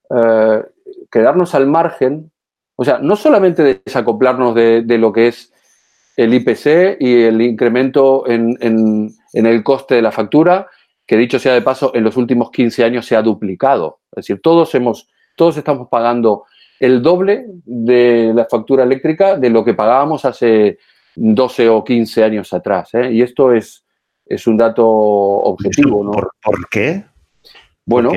[0.09, 0.63] eh,
[1.11, 2.31] quedarnos al margen,
[2.75, 5.53] o sea, no solamente desacoplarnos de, lo que es
[6.17, 10.67] el IPC y el incremento en, en el coste de la factura,
[11.05, 13.99] que dicho sea de paso, en los últimos 15 años se ha duplicado.
[14.11, 16.45] Es decir, todos hemos todos estamos pagando
[16.79, 20.77] el doble de la factura eléctrica de lo que pagábamos hace
[21.15, 22.93] 12 o 15 años atrás.
[22.93, 23.11] ¿eh?
[23.11, 23.85] Y esto es,
[24.25, 26.03] es un dato objetivo.
[26.03, 26.11] ¿no?
[26.11, 27.03] ¿Por, qué?
[27.85, 28.11] Bueno,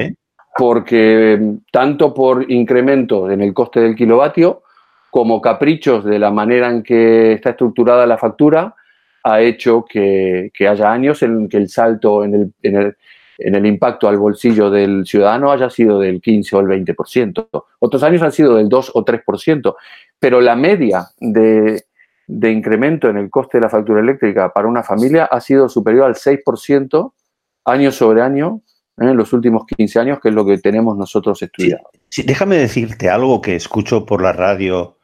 [0.56, 4.62] porque mm, tanto por incremento en el coste del kilovatio
[5.10, 8.74] como caprichos de la manera en que está estructurada la factura,
[9.22, 12.96] ha hecho que, haya años en que el salto en el, en el,
[13.38, 17.48] en el impacto al bolsillo del ciudadano haya sido del 15 o el 20%.
[17.78, 19.76] Otros años han sido del 2 o 3%,
[20.18, 21.84] pero la media de,
[22.28, 26.14] incremento en el coste de la factura eléctrica para una familia ha sido superior al
[26.14, 27.12] 6%
[27.64, 28.62] año sobre año
[29.00, 29.04] ¿eh?
[29.04, 31.90] en los últimos 15 años, que es lo que tenemos nosotros estudiado.
[32.08, 34.96] Sí, déjame decirte algo que escucho por la radio.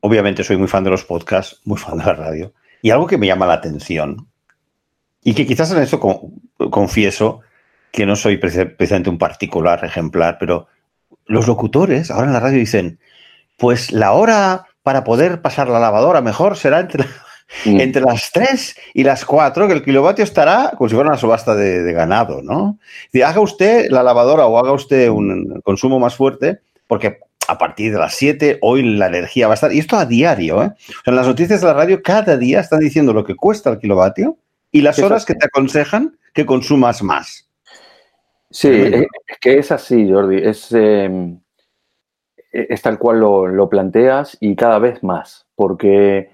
[0.00, 3.18] Obviamente soy muy fan de los podcasts, muy fan de la radio, y algo que
[3.18, 4.28] me llama la atención
[5.22, 6.00] y que quizás en eso
[6.70, 7.40] confieso
[7.92, 10.66] que no soy precisamente un particular ejemplar, pero
[11.26, 12.98] los locutores ahora en la radio dicen,
[13.56, 17.04] pues la hora para poder pasar la lavadora mejor será entre,
[17.64, 17.80] mm.
[17.80, 21.54] entre las 3 y las 4, que el kilovatio estará como si fuera una subasta
[21.54, 22.78] de, ganado, ¿no?
[23.24, 27.98] Haga usted la lavadora o haga usted un consumo más fuerte, porque a partir de
[27.98, 30.70] las 7 hoy la energía va a estar, y esto a diario, ¿eh?
[31.06, 34.36] en las noticias de la radio cada día están diciendo lo que cuesta el kilovatio
[34.70, 37.48] y las horas que te aconsejan que consumas más.
[38.50, 40.38] Sí, es que es así, Jordi.
[40.38, 41.40] Es, em,
[42.50, 46.30] es tal cual lo, planteas y cada vez más, porque,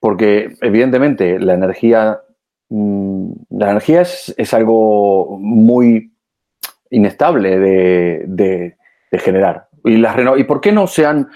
[0.00, 2.20] porque evidentemente la energía,
[2.68, 6.12] mm, la energía es, algo muy
[6.90, 8.76] inestable de,
[9.12, 9.68] generar.
[9.84, 11.28] Y, las ¿Y por qué no se han,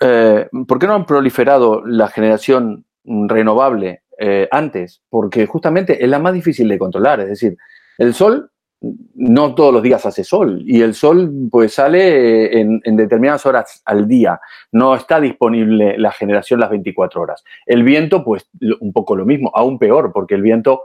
[0.00, 6.18] eh, por qué no han proliferado la generación renovable eh, antes, porque justamente es la
[6.18, 7.20] más difícil de controlar.
[7.20, 7.56] Es decir,
[7.98, 8.50] el sol
[8.80, 14.06] no todos los días hace sol y el sol pues sale en, determinadas horas al
[14.06, 14.40] día.
[14.72, 17.44] No está disponible la generación las 24 horas.
[17.66, 18.48] El viento pues
[18.80, 20.82] un poco lo mismo, aún peor, porque el viento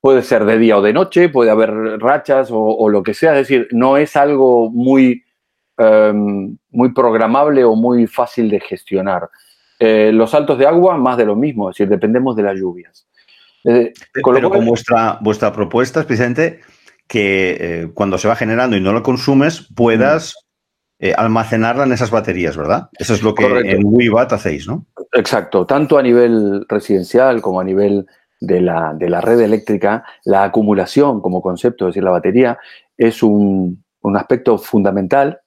[0.00, 3.32] puede ser de día o de noche, puede haber rachas o, lo que sea.
[3.32, 5.24] Es decir, no es algo muy,
[5.78, 9.28] em, muy programable o muy fácil de gestionar.
[9.86, 13.06] Eh, los saltos de agua, más de lo mismo, es decir, dependemos de las lluvias.
[13.64, 13.92] Eh,
[14.22, 16.60] con Pero con vuestra, vuestra propuesta es precisamente
[17.06, 20.34] que eh, cuando se va generando y no lo consumes, puedas
[21.18, 22.88] almacenarla en esas baterías, ¿verdad?
[22.98, 24.86] Eso es lo que en WIBAT hacéis, ¿no?
[25.12, 28.06] Exacto, tanto a nivel residencial como a nivel
[28.40, 32.58] de la, de la red eléctrica, la acumulación como concepto, es decir, la batería,
[32.96, 35.40] es un, un aspecto fundamental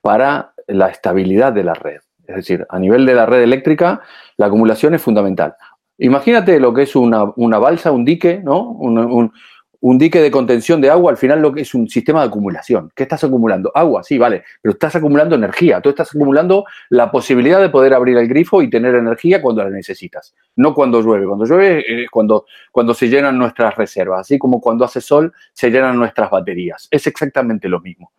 [0.00, 2.00] para la estabilidad de la red.
[2.26, 4.00] Es decir, a nivel de la red eléctrica,
[4.36, 5.54] la acumulación es fundamental.
[5.98, 7.24] Imagínate lo que es una,
[7.58, 8.70] balsa, un dique, ¿no?
[8.70, 12.90] Un, dique de contención de agua, al final lo que es un sistema de acumulación.
[12.94, 13.70] ¿Qué estás acumulando?
[13.74, 15.80] Agua, sí, vale, pero estás acumulando energía.
[15.82, 19.70] Tú estás acumulando la posibilidad de poder abrir el grifo y tener energía cuando la
[19.70, 20.34] necesitas.
[20.56, 21.26] No cuando llueve.
[21.26, 24.20] Cuando llueve es cuando, cuando se llenan nuestras reservas.
[24.22, 26.88] Así como cuando hace sol se llenan nuestras baterías.
[26.90, 28.12] Es exactamente lo mismo.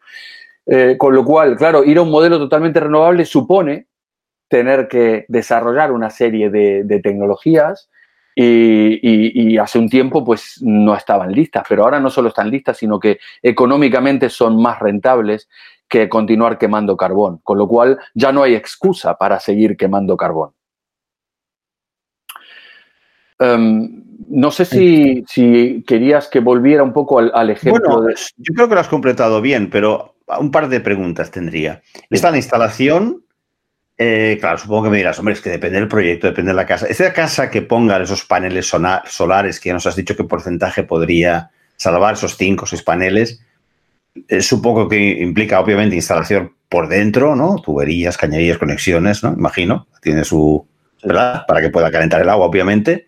[0.68, 3.88] Eh, con lo cual, claro, ir a un modelo totalmente renovable supone
[4.48, 7.90] tener que desarrollar una serie de, tecnologías
[8.36, 13.00] y, hace un tiempo pues no estaban listas, pero ahora no solo están listas, sino
[13.00, 15.50] que económicamente son más rentables
[15.88, 20.52] que continuar quemando carbón, con lo cual ya no hay excusa para seguir quemando carbón.
[23.40, 28.02] Em, no sé si, querías que volviera un poco al, ejemplo.
[28.02, 31.82] Bueno, yo creo que lo has completado bien, pero un par de preguntas tendría.
[32.10, 33.25] Está la instalación
[33.98, 36.66] eh, claro, supongo que me dirás, hombre, es que depende del proyecto, depende de la
[36.66, 36.86] casa.
[36.88, 41.52] Esa casa que ponga esos paneles solares, que ya nos has dicho qué porcentaje podría
[41.78, 43.42] salvar esos cinco o seis paneles,
[44.28, 47.62] eh, supongo que implica obviamente instalación por dentro, ¿no?
[47.64, 49.34] Tuberías, cañerías, conexiones, ¿no?
[49.34, 50.68] Imagino, tiene su,
[51.02, 51.46] ¿verdad?
[51.48, 53.08] Para que pueda calentar el agua, obviamente.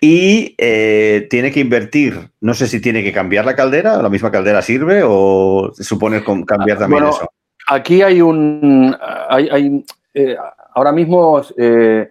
[0.00, 4.32] Y eh, tiene que invertir, no sé si tiene que cambiar la caldera, la misma
[4.32, 7.30] caldera sirve o se supone cambiar también eso
[7.74, 8.96] aquí hay un.
[9.28, 10.36] Hay, eh,
[10.74, 12.10] ahora mismo eh,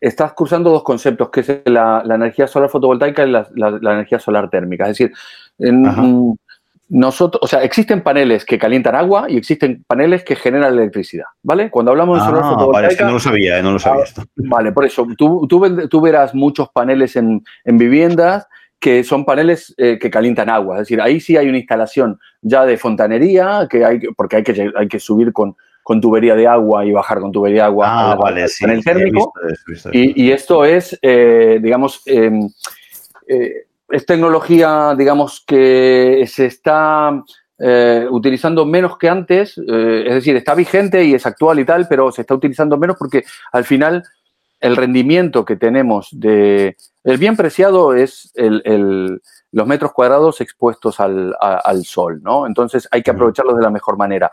[0.00, 4.88] estás cruzando dos conceptos, que es la, energía solar fotovoltaica y la, energía solar térmica.
[4.88, 5.12] Es decir,
[6.88, 11.70] nosotros, o sea, existen paneles que calientan agua y existen paneles que generan electricidad, ¿vale?
[11.70, 14.24] Cuando hablamos de solar ah, Vale, que no lo sabía, no lo sabía esto.
[14.36, 18.46] Vale, por eso, tú, tú, verás muchos paneles en, en viviendas
[18.82, 20.74] que son paneles eh, que calientan agua.
[20.74, 24.72] Es decir, ahí sí hay una instalación ya de fontanería, que hay, porque hay que,
[24.74, 28.16] hay que subir con, con tubería de agua y bajar con tubería de agua ah,
[28.16, 29.32] vale, sí, en el térmico.
[29.92, 32.48] Y, y, esto es, eh, digamos, em,
[33.28, 37.22] eh, es tecnología, digamos, que se está
[38.10, 42.22] utilizando menos que antes, es decir, está vigente y es actual y tal, pero se
[42.22, 44.02] está utilizando menos porque al final
[44.62, 46.76] el rendimiento que tenemos de...
[47.04, 49.20] El bien preciado es el,
[49.50, 52.46] los metros cuadrados expuestos al, sol, ¿no?
[52.46, 54.30] Entonces hay que aprovecharlos de la mejor manera.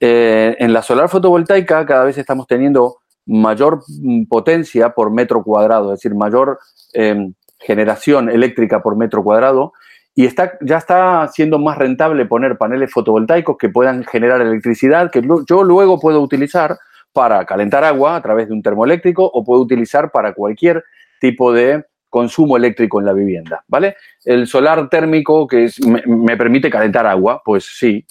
[0.00, 5.92] Eh, en la solar fotovoltaica cada vez estamos teniendo mayor mm, potencia por metro cuadrado,
[5.92, 6.58] es decir, mayor
[6.92, 9.74] em, generación eléctrica por metro cuadrado
[10.12, 15.22] y está, ya está siendo más rentable poner paneles fotovoltaicos que puedan generar electricidad que
[15.46, 16.76] yo luego puedo utilizar
[17.12, 20.84] para calentar agua a través de un termoeléctrico o puedo utilizar para cualquier
[21.20, 23.96] tipo de consumo eléctrico en la vivienda, ¿vale?
[24.24, 25.70] El solar térmico que
[26.06, 28.04] me, permite calentar agua, pues sí,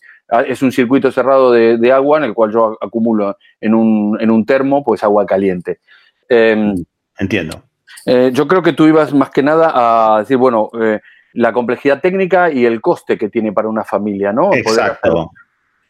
[0.48, 5.04] es un circuito cerrado de, agua en el cual yo acumulo en un, termo pues
[5.04, 5.80] agua caliente.
[6.28, 6.76] Em,
[7.20, 7.64] Entiendo.
[8.06, 9.72] Eh, yo creo que tú ibas más que nada
[10.16, 11.00] a decir, bueno, eh,
[11.34, 14.54] la complejidad técnica y el coste que tiene para una familia, ¿no?
[14.54, 15.32] Exacto.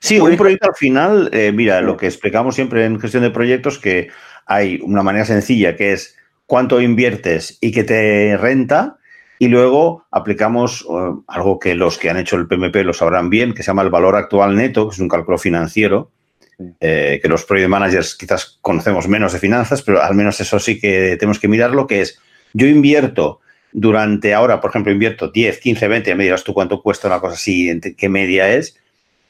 [0.02, 3.78] Sí, un proyecto al final, eh, mira, lo que explicamos siempre en gestión de proyectos,
[3.78, 4.10] que
[4.48, 8.98] hay una manera sencilla que es cuánto inviertes y que te renta,
[9.38, 13.54] y luego aplicamos eh, algo que los que han hecho el PMP lo sabrán bien,
[13.54, 16.10] que se llama el valor actual neto, que es un cálculo financiero,
[16.80, 20.80] eh, que los project managers quizás conocemos menos de finanzas, pero al menos eso sí
[20.80, 22.20] que tenemos que mirarlo, que es,
[22.54, 23.40] yo invierto
[23.72, 27.36] durante ahora, por ejemplo, invierto 10, 15, 20, me dirás tú cuánto cuesta una cosa
[27.36, 28.78] así, qué media es,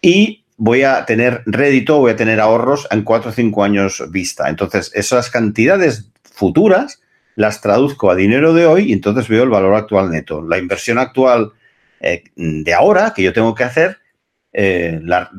[0.01, 4.47] y voy a tener rédito, voy a tener ahorros en cuatro o cinco años vista.
[4.47, 7.01] Entonces, esas cantidades futuras
[7.35, 10.43] las traduzco a dinero de hoy y entonces veo el valor actual neto.
[10.43, 11.53] La inversión actual
[11.99, 13.97] eh, de ahora que yo tengo que hacer,
[14.53, 15.31] eh, la,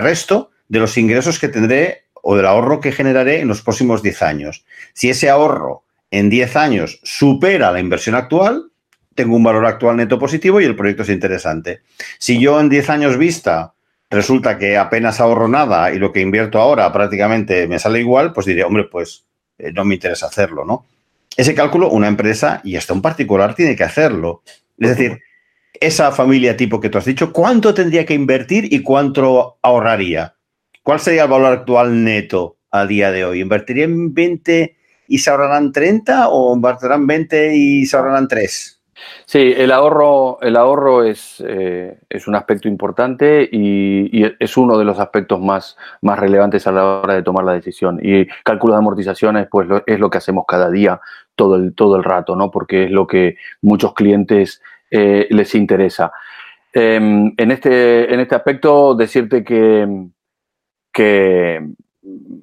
[0.00, 4.22] resto de los ingresos que tendré o del ahorro que generaré en los próximos 10
[4.22, 4.64] años.
[4.94, 8.70] Si ese ahorro en 10 años supera la inversión actual,
[9.14, 11.82] tengo un valor actual neto positivo y el proyecto es interesante.
[12.18, 13.74] Si yo en 10 años vista
[14.12, 18.46] resulta que apenas ahorro nada y lo que invierto ahora prácticamente me sale igual, pues
[18.46, 19.24] diría, hombre, pues
[19.58, 20.84] eh, no me interesa hacerlo, ¿no?
[21.36, 24.42] Ese cálculo una empresa, y hasta un particular, tiene que hacerlo.
[24.78, 25.22] Es decir,
[25.72, 30.34] esa familia tipo que tú has dicho, ¿cuánto tendría que invertir y cuánto ahorraría?
[30.82, 33.40] ¿Cuál sería el valor actual neto a día de hoy?
[33.40, 34.76] ¿Invertiría en 20
[35.08, 38.81] y se ahorrarán 30 o invertirán 20 y se ahorrarán 3?
[39.24, 44.84] Sí, el ahorro, el ahorro es, eh, es un aspecto importante y, es uno de
[44.84, 47.98] los aspectos más, más relevantes a la hora de tomar la decisión.
[48.02, 51.00] Y cálculos de amortizaciones, pues es lo que hacemos cada día,
[51.34, 52.50] todo el, todo el rato, ¿no?
[52.50, 56.12] Porque es lo que muchos clientes eh, les interesa.
[56.72, 59.86] Em, en, este, en este aspecto, decirte que,
[60.92, 61.66] que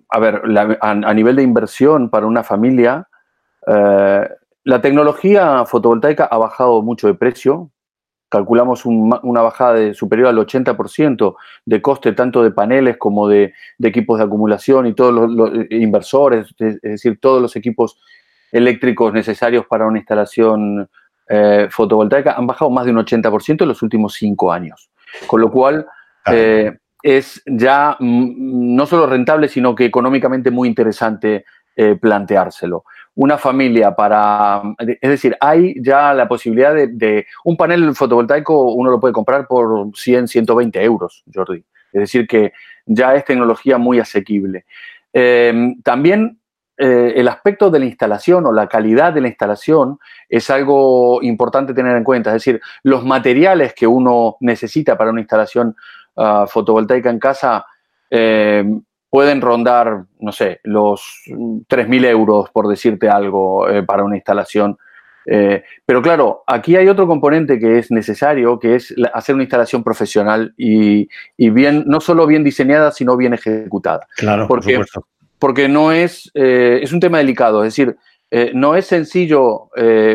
[0.09, 0.41] a ver,
[0.81, 3.07] a, nivel de inversión para una familia,
[3.67, 4.29] eh,
[4.69, 7.71] la tecnología fotovoltaica ha bajado mucho de precio.
[8.29, 14.19] Calculamos una bajada de superior al 80% de coste tanto de paneles como de, equipos
[14.19, 17.97] de acumulación y todos los, inversores, es decir, todos los equipos
[18.51, 20.87] eléctricos necesarios para una instalación
[21.27, 24.91] eh, fotovoltaica han bajado más de un 80% en los últimos cinco años.
[25.25, 25.87] Con lo cual,
[26.31, 32.83] eh, es ya mm, no solo rentable, sino que económicamente muy interesante eh, planteárselo
[33.15, 34.61] una familia para...
[34.77, 39.89] Es decir, hay ya la posibilidad de, Un panel fotovoltaico uno lo puede comprar por
[39.95, 41.63] 100, 120 euros, Jordi.
[41.91, 42.53] Es decir, que
[42.85, 44.65] ya es tecnología muy asequible.
[45.11, 46.39] Eh, también
[46.81, 51.73] eh, el aspecto de la instalación o la calidad de la instalación es algo importante
[51.73, 52.29] tener en cuenta.
[52.29, 55.75] Es decir, los materiales que uno necesita para una instalación
[56.15, 57.65] ah, fotovoltaica en casa
[58.09, 58.63] eh,
[59.09, 64.77] pueden rondar, no sé, los 3.000 euros, por decirte algo, eh, para una instalación.
[65.25, 69.83] Eh, pero claro, aquí hay otro componente que es necesario, que es hacer una instalación
[69.83, 71.07] profesional y,
[71.37, 74.07] bien, no solo bien diseñada, sino bien ejecutada.
[74.15, 75.07] Claro, porque, por supuesto.
[75.39, 77.95] Porque no es, eh, es un tema delicado, es decir,
[78.53, 79.69] no es sencillo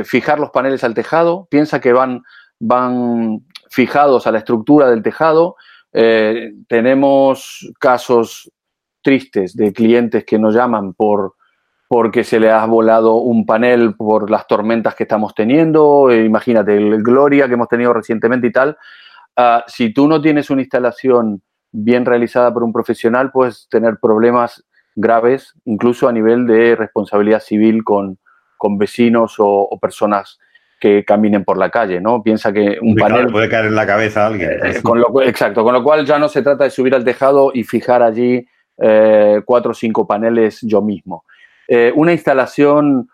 [0.05, 2.23] fijar los paneles al tejado, piensa que van,
[2.61, 3.41] van
[3.71, 5.57] fijados a la estructura del tejado.
[5.91, 8.53] tenemos casos
[9.05, 11.35] tristes de clientes que nos llaman por
[11.87, 16.77] porque se le ha volado un panel por las tormentas que estamos teniendo, eh, imagínate,
[16.77, 18.77] el Gloria que hemos tenido recientemente y tal,
[19.37, 24.65] ah, si tú no tienes una instalación bien realizada por un profesional, puedes tener problemas
[24.97, 28.19] graves, incluso a nivel de responsabilidad civil con,
[28.79, 30.39] vecinos o, personas
[30.81, 32.23] que caminen por la calle, ¿no?
[32.23, 33.31] Piensa que un panel...
[33.31, 34.51] puede caer en la cabeza a alguien.
[34.63, 37.51] Eh, con lo, exacto, con lo cual ya no se trata de subir al tejado
[37.53, 38.47] y fijar allí
[38.79, 41.25] eh, cuatro o cinco paneles yo mismo.
[41.69, 43.09] Eh, una instalación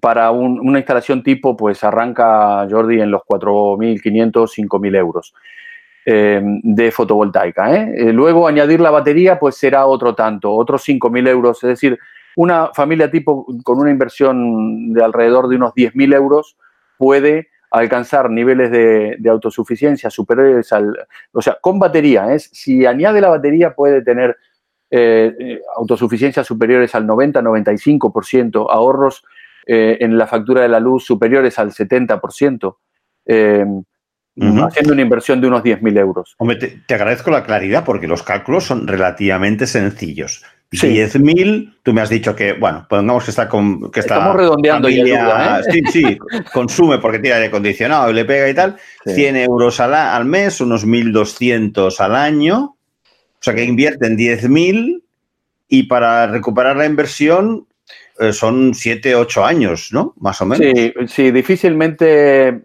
[0.00, 5.32] para una instalación tipo, pues arranca Jordi en los 4.500, 5.000 euros
[6.04, 7.88] de fotovoltaica.
[8.12, 11.64] luego añadir la batería, pues será otro tanto, otros 5.000 euros.
[11.64, 11.98] Es decir,
[12.36, 16.56] una familia tipo con una inversión de alrededor de unos 10.000 euros
[16.98, 21.06] puede alcanzar niveles de, autosuficiencia superiores al...
[21.32, 22.50] O sea, con batería, ¿es?
[22.52, 24.36] si añade la batería puede tener
[24.92, 29.22] eh, eh, autosuficiencias superiores al 90-95%, ahorros
[29.64, 32.76] eh, en la factura de la luz superiores al 70%,
[33.24, 36.34] haciendo una inversión de unos 10.000 euros.
[36.38, 40.44] Hombre, te, agradezco la claridad porque los cálculos son relativamente sencillos.
[40.72, 43.92] 10.000, tú me has dicho que, bueno, pongamos que está con.
[43.92, 45.62] Que Estamos redondeando ya.
[45.70, 46.18] Sí, sí,
[46.52, 48.76] consume porque tiene aire acondicionado y le pega y tal.
[49.04, 52.76] 100 euros al, al mes, unos 1.200 al año.
[53.40, 55.02] O sea que invierten 10.000
[55.68, 57.66] y para recuperar la inversión
[58.18, 60.12] eh, son 7, 8 años, ¿no?
[60.18, 60.66] Más o menos.
[60.74, 62.62] Sí, sí difícilmente.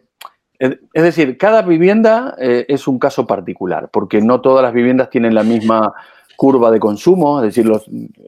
[0.58, 5.34] Es decir, cada vivienda eh, es un caso particular, porque no todas las viviendas tienen
[5.34, 5.94] la misma
[6.36, 7.72] curva de consumo, es decir,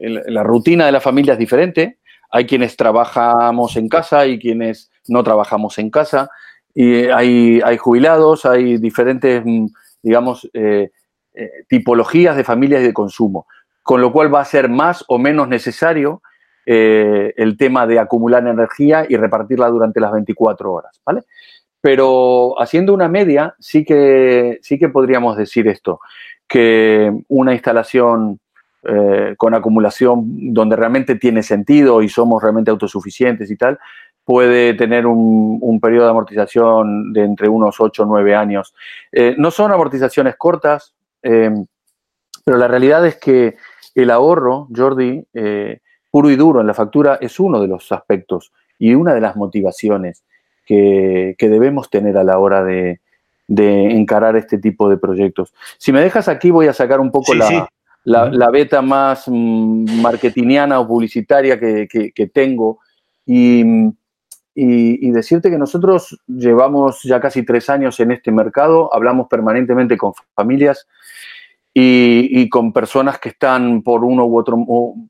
[0.00, 1.98] la rutina de la familia es diferente.
[2.30, 6.30] Hay quienes trabajamos en casa y quienes no trabajamos en casa.
[6.74, 9.66] Y hay, hay jubilados, hay diferentes, mm,
[10.02, 10.90] digamos, eh,
[11.40, 13.46] eh, tipologías de familias y de consumo.
[13.84, 16.20] Con lo cual va a ser más o menos necesario
[16.66, 21.22] eh, el tema de acumular energía y repartirla durante las 24 horas, ¿vale?
[21.80, 26.00] Pero haciendo una media, sí que, sí que podríamos decir esto
[26.48, 28.40] que una instalación
[28.82, 33.78] eh, con acumulación donde realmente tiene sentido y somos realmente autosuficientes y tal,
[34.24, 38.74] puede tener un, periodo de amortización de entre unos 8 o 9 años.
[39.36, 40.94] No son amortizaciones cortas,
[41.28, 41.50] eh,
[42.44, 43.56] pero la realidad es que
[43.94, 45.26] el ahorro, Jordi,
[46.10, 49.36] puro y duro en la factura, es uno de los aspectos y una de las
[49.36, 50.24] motivaciones
[50.64, 53.00] que debemos tener a la hora de,
[53.48, 55.52] de encarar este tipo de proyectos.
[55.78, 60.86] Si me dejas aquí, voy a sacar un poco la, beta más mm, marketingiana o
[60.86, 62.78] publicitaria que, tengo.
[63.26, 63.64] Y,
[65.10, 70.86] decirte que nosotros llevamos ya casi tres años en este mercado, hablamos permanentemente con familias
[71.72, 74.56] y, con personas que están por uno u otro,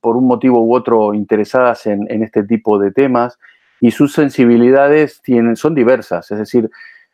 [0.01, 3.39] por un motivo u otro interesadas en, este tipo de temas
[3.81, 6.69] y sus sensibilidades tienen, son diversas, es decir,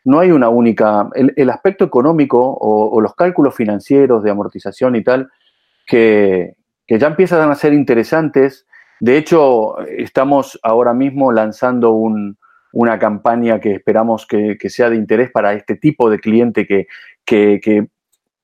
[0.05, 5.31] no hay una única, el, aspecto económico o, los cálculos financieros de amortización y tal,
[5.87, 6.57] que,
[6.89, 8.67] ya empiezan a ser interesantes.
[9.01, 11.93] De hecho, estamos ahora mismo lanzando
[12.73, 17.89] una campaña que esperamos que, sea de interés para este tipo de cliente que,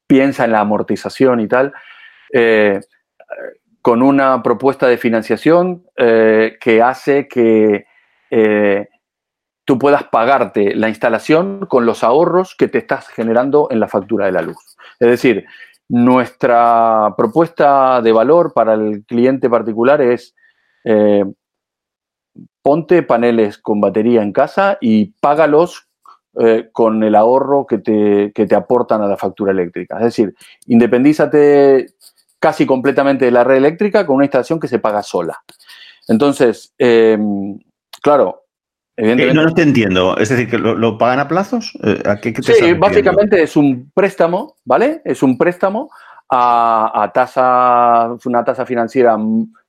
[0.07, 1.73] piensa en la amortización y tal,
[2.33, 2.81] eh,
[3.81, 7.87] con una propuesta de financiación eh, que hace que
[8.31, 8.89] eh,
[9.65, 14.27] tú puedas pagarte la instalación con los ahorros que te estás generando en la factura
[14.27, 14.77] de la luz.
[14.99, 15.47] Es decir,
[15.91, 20.37] nuestra propuesta de valor para el cliente particular es
[20.85, 21.25] eh,
[22.63, 25.89] ponte paneles con batería en casa y págalos
[26.39, 29.97] eh, con el ahorro que te, te, aportan a la factura eléctrica.
[29.97, 30.35] Es decir,
[30.67, 31.89] independízate
[32.39, 35.43] casi completamente de la red eléctrica con una instalación que se paga sola.
[36.07, 37.19] Entonces, eh,
[38.01, 38.45] claro,
[39.03, 40.17] eh, no, te entiendo.
[40.19, 41.73] Es decir, que lo, pagan a plazos.
[41.83, 45.01] Eh, sí, básicamente es un préstamo, ¿vale?
[45.05, 45.91] Es un préstamo
[46.29, 49.17] a, tasa, una tasa financiera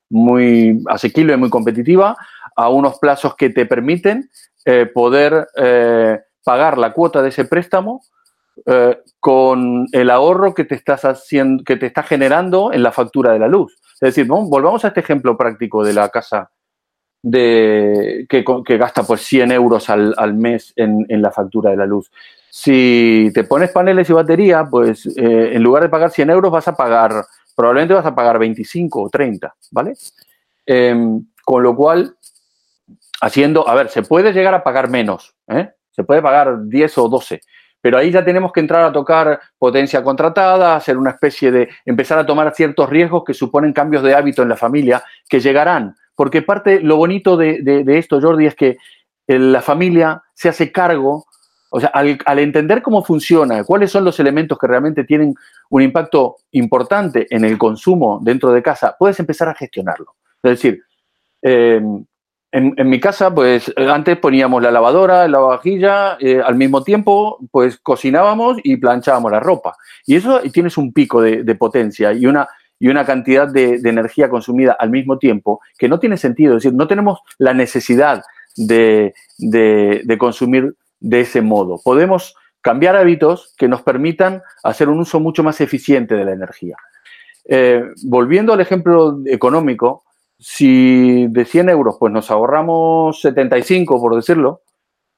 [0.09, 2.17] muy asequible, y muy competitiva,
[2.55, 4.29] a unos plazos que te permiten
[4.65, 5.47] eh, poder
[6.43, 8.03] pagar la cuota de ese préstamo
[9.19, 13.39] con el ahorro que te estás haciendo, que te está generando en la factura de
[13.39, 13.79] la luz.
[13.93, 16.51] Es decir, volvamos a este ejemplo práctico de la casa
[17.23, 18.43] de, que,
[18.77, 22.11] gasta pues 100 euros al, mes en, la factura de la luz.
[22.49, 26.67] Si te pones paneles y batería, pues eh, en lugar de pagar 100 euros vas
[26.67, 27.23] a pagar,
[27.55, 29.93] probablemente vas a pagar 25 o 30, ¿vale?
[30.65, 32.15] Em, con lo cual,
[33.21, 35.69] haciendo, a ver, se puede llegar a pagar menos, ¿eh?
[35.91, 37.41] se puede pagar 10 o 12,
[37.81, 42.19] pero ahí ya tenemos que entrar a tocar potencia contratada, hacer una especie de, empezar
[42.19, 46.41] a tomar ciertos riesgos que suponen cambios de hábito en la familia que llegarán porque
[46.41, 48.77] parte, lo bonito de, esto, Jordi, es que
[49.27, 51.25] la familia se hace cargo
[51.73, 55.33] o sea, al, entender cómo funciona, cuáles son los elementos que realmente tienen
[55.69, 60.15] un impacto importante en el consumo dentro de casa, puedes empezar a gestionarlo.
[60.43, 60.83] Es decir,
[61.41, 62.03] em,
[62.51, 67.77] en, mi casa, pues antes poníamos la lavadora, la vajilla, eh, al mismo tiempo, pues
[67.77, 69.77] cocinábamos y planchábamos la ropa.
[70.05, 72.49] Y eso tienes un pico de, potencia y una,
[72.81, 76.57] y una cantidad de, energía consumida al mismo tiempo que no tiene sentido.
[76.57, 78.23] Es decir, no tenemos la necesidad
[78.57, 81.79] de, de consumir de ese modo.
[81.83, 86.75] Podemos cambiar hábitos que nos permitan hacer un uso mucho más eficiente de la energía.
[87.45, 90.03] Eh, volviendo al ejemplo económico,
[90.39, 94.61] si de 100 euros pues nos ahorramos 75, por decirlo,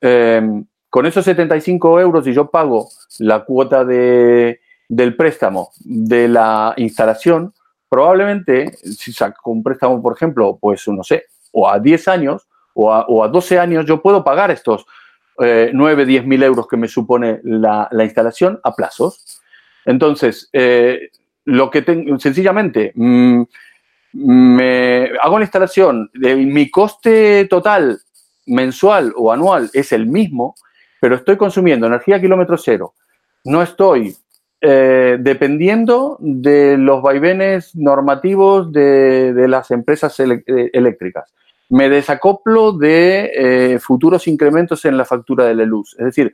[0.01, 2.89] em, con esos 75 euros y yo pago
[3.19, 7.53] la cuota de, del préstamo de la instalación,
[7.89, 12.91] probablemente si saco un préstamo, por ejemplo, pues no sé, o a 10 años o
[12.91, 14.85] a, o a 12 años, yo puedo pagar estos
[15.39, 19.41] eh, 9, 10 mil euros que me supone la, la instalación a plazos.
[19.85, 21.09] Entonces, eh,
[21.45, 23.41] lo que tengo, sencillamente, mm,
[24.13, 27.99] me hago la instalación, de, mi coste total
[28.45, 30.55] mensual o anual es el mismo,
[31.01, 32.93] pero estoy consumiendo energía kilómetro cero.
[33.45, 34.15] No estoy
[34.65, 40.41] eh, dependiendo de los vaivenes normativos de, las empresas eh,
[40.71, 41.33] eléctricas.
[41.67, 45.97] Me desacoplo de eh, futuros incrementos en la factura de la luz.
[45.99, 46.33] Es decir,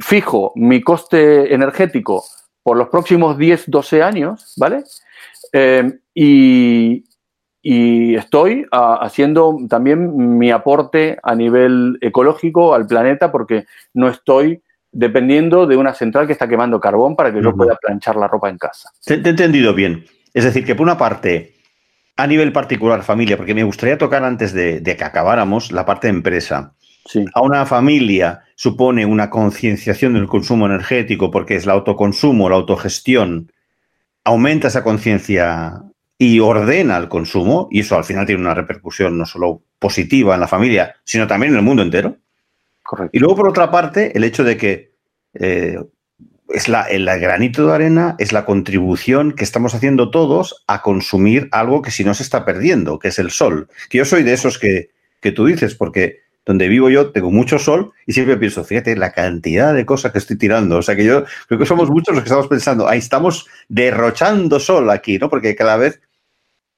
[0.00, 2.24] fijo mi coste energético
[2.62, 4.82] por los próximos 10, 12 años, ¿vale?
[5.52, 7.04] Eh, y,
[8.16, 14.62] estoy ah, haciendo también mi aporte a nivel ecológico al planeta porque no estoy
[14.92, 18.50] dependiendo de una central que está quemando carbón para que yo pueda planchar la ropa
[18.50, 18.90] en casa.
[19.04, 20.04] Te, he entendido bien.
[20.34, 21.54] Es decir, que por una parte,
[22.16, 26.14] a nivel particular, familia, porque me gustaría tocar antes de, que acabáramos la parte de
[26.14, 26.74] empresa.
[27.34, 33.50] A una familia supone una concienciación del consumo energético porque es el autoconsumo, la autogestión,
[34.24, 35.82] aumenta esa conciencia
[36.16, 40.40] y ordena el consumo, y eso al final tiene una repercusión no solo positiva en
[40.40, 42.18] la familia, sino también en el mundo entero.
[43.12, 44.92] Y luego, por otra parte, el hecho de que
[45.34, 45.78] eh,
[46.48, 51.48] es la, el granito de arena, es la contribución que estamos haciendo todos a consumir
[51.52, 53.68] algo que si no se está perdiendo, que es el sol.
[53.88, 57.58] Que yo soy de esos que, que tú dices, porque donde vivo yo tengo mucho
[57.58, 60.78] sol y siempre pienso, fíjate, la cantidad de cosas que estoy tirando.
[60.78, 64.58] O sea que yo creo que somos muchos los que estamos pensando, ahí estamos derrochando
[64.58, 65.30] sol aquí, ¿no?
[65.30, 66.00] Porque cada vez,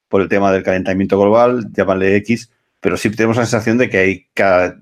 [0.09, 2.51] por el tema del calentamiento global, llámale X,
[2.81, 4.77] pero sí tenemos la sensación de que hay cada,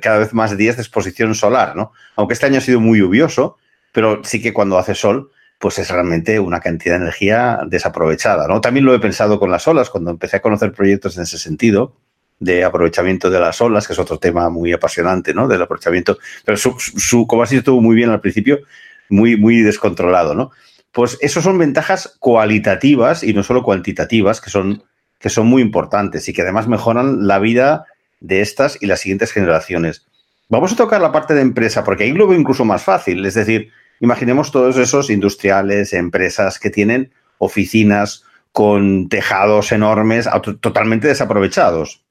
[0.00, 1.92] cada vez más días de exposición solar, ¿no?
[2.16, 3.58] Aunque este año ha sido muy lluvioso,
[3.92, 8.60] pero sí que cuando hace sol, pues es realmente una cantidad de energía desaprovechada, ¿no?
[8.60, 11.94] También lo he pensado con las olas, cuando empecé a conocer proyectos en ese sentido,
[12.38, 15.48] de aprovechamiento de las olas, que es otro tema muy apasionante, ¿no?
[15.48, 18.60] Del aprovechamiento, pero su, como has dicho estuvo muy bien al principio,
[19.08, 20.50] muy, muy descontrolado, ¿no?
[20.92, 24.82] Pues eso son ventajas cualitativas y no solo cuantitativas, que son,
[25.18, 27.86] que son muy importantes y que además mejoran la vida
[28.26, 30.06] de estas y las siguientes generaciones.
[30.48, 33.24] Vamos a tocar la parte de empresa, porque ahí lo veo incluso más fácil.
[33.24, 33.70] Es decir,
[34.00, 40.28] imaginemos todos esos industriales, empresas que tienen oficinas con tejados enormes
[40.60, 42.02] totalmente desaprovechados.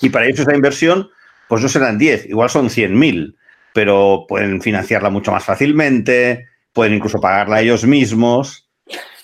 [0.00, 1.08] Y para ellos esa inversión,
[1.48, 3.34] pues no serán 10, igual son 100.000,
[3.72, 8.68] pero pueden financiarla mucho más fácilmente, pueden incluso pagarla ellos mismos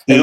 [0.05, 0.19] y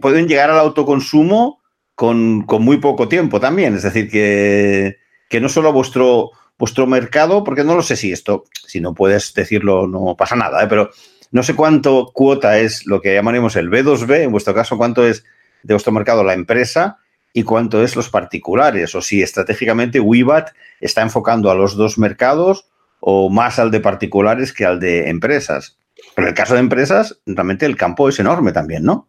[0.00, 1.60] pueden, llegar al autoconsumo
[1.94, 3.74] con, muy poco tiempo también.
[3.74, 4.98] Es decir, que,
[5.40, 9.86] no solo vuestro, vuestro mercado, porque no lo sé si esto, si no puedes decirlo,
[9.86, 10.66] no pasa nada, ¿eh?
[10.68, 10.90] pero
[11.32, 15.24] no sé cuánto cuota es lo que llamaremos el B2B, en vuestro caso, cuánto es
[15.62, 16.98] de vuestro mercado la empresa
[17.32, 22.68] y cuánto es los particulares, o si estratégicamente WIBAT está enfocando a los dos mercados
[23.00, 25.76] o más al de particulares que al de empresas.
[26.14, 29.08] Pero en el caso de empresas, realmente el campo es enorme también, ¿no?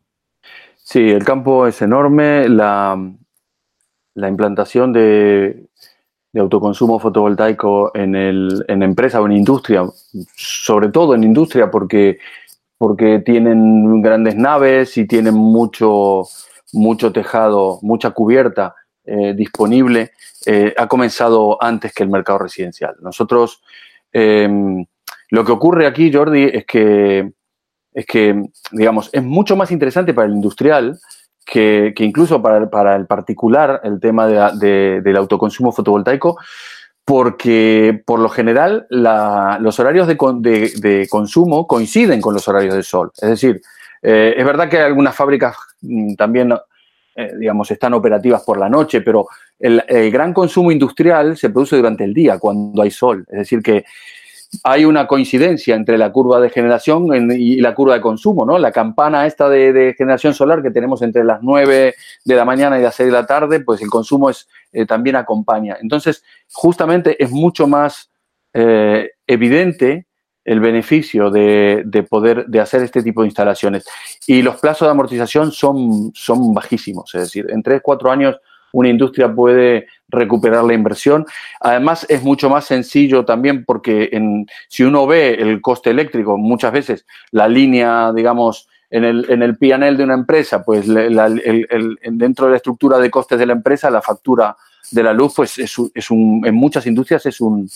[0.86, 2.48] Sí, el campo es enorme.
[2.48, 2.96] La,
[4.14, 5.66] la implantación de,
[6.36, 9.84] autoconsumo fotovoltaico en, el, en empresa o en industria,
[10.36, 12.20] sobre todo en industria, porque,
[12.78, 16.24] porque tienen grandes naves y tienen mucho,
[16.74, 18.76] mucho tejado, mucha cubierta
[19.06, 20.12] eh, disponible,
[20.46, 22.96] eh, ha comenzado antes que el mercado residencial.
[23.02, 23.64] Nosotros,
[24.12, 24.86] em,
[25.32, 27.32] lo que ocurre aquí, Jordi, es que,
[27.96, 31.00] es que, digamos, es mucho más interesante para el industrial
[31.46, 36.38] que, incluso para, el particular el tema del autoconsumo fotovoltaico,
[37.06, 43.12] porque por lo general los horarios de, de, consumo coinciden con los horarios del sol.
[43.16, 43.62] Es decir,
[44.02, 46.54] eh, es verdad que algunas fábricas mm, también
[47.38, 49.28] digamos, están operativas por la noche, pero
[49.58, 49.82] el,
[50.12, 53.26] gran consumo industrial se produce durante el día, cuando hay sol.
[53.30, 53.86] Es decir, que
[54.64, 58.58] hay una coincidencia entre la curva de generación y la curva de consumo, ¿no?
[58.58, 62.84] La campana esta de, generación solar que tenemos entre las 9 de la mañana y
[62.84, 65.78] las 6 de la tarde, pues el consumo es, eh, también acompaña.
[65.82, 68.12] Entonces, justamente es mucho más
[68.54, 70.08] eh, evidente
[70.44, 73.86] el beneficio de, poder de hacer este tipo de instalaciones.
[74.28, 78.40] Y los plazos de amortización son, son bajísimos, es decir, en 3, 4 años
[78.76, 81.26] una industria puede recuperar la inversión.
[81.62, 86.74] Además, es mucho más sencillo también porque en, si uno ve el coste eléctrico, muchas
[86.74, 89.58] veces la línea, digamos, en el, en el
[89.98, 94.56] de una empresa, pues dentro de la estructura de costes de la empresa, la factura
[94.92, 97.68] de la luz, pues es, es un, en muchas industrias es un,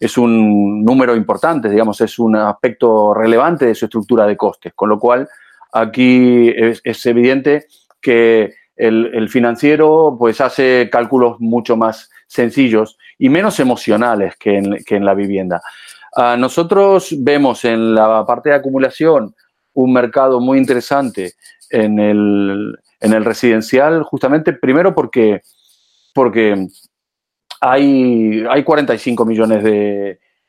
[0.00, 4.72] es un número importante, digamos, es un aspecto relevante de su estructura de costes.
[4.74, 5.28] Con lo cual,
[5.72, 7.66] aquí es evidente
[8.00, 15.14] que el, financiero pues hace cálculos mucho más sencillos y menos emocionales que en, la
[15.14, 15.60] vivienda.
[16.16, 19.34] Ah, nosotros vemos en la parte de acumulación
[19.74, 21.34] un mercado muy interesante
[21.68, 25.42] en el, residencial, justamente primero porque,
[26.14, 26.66] porque
[27.60, 29.62] hay, hay 45 millones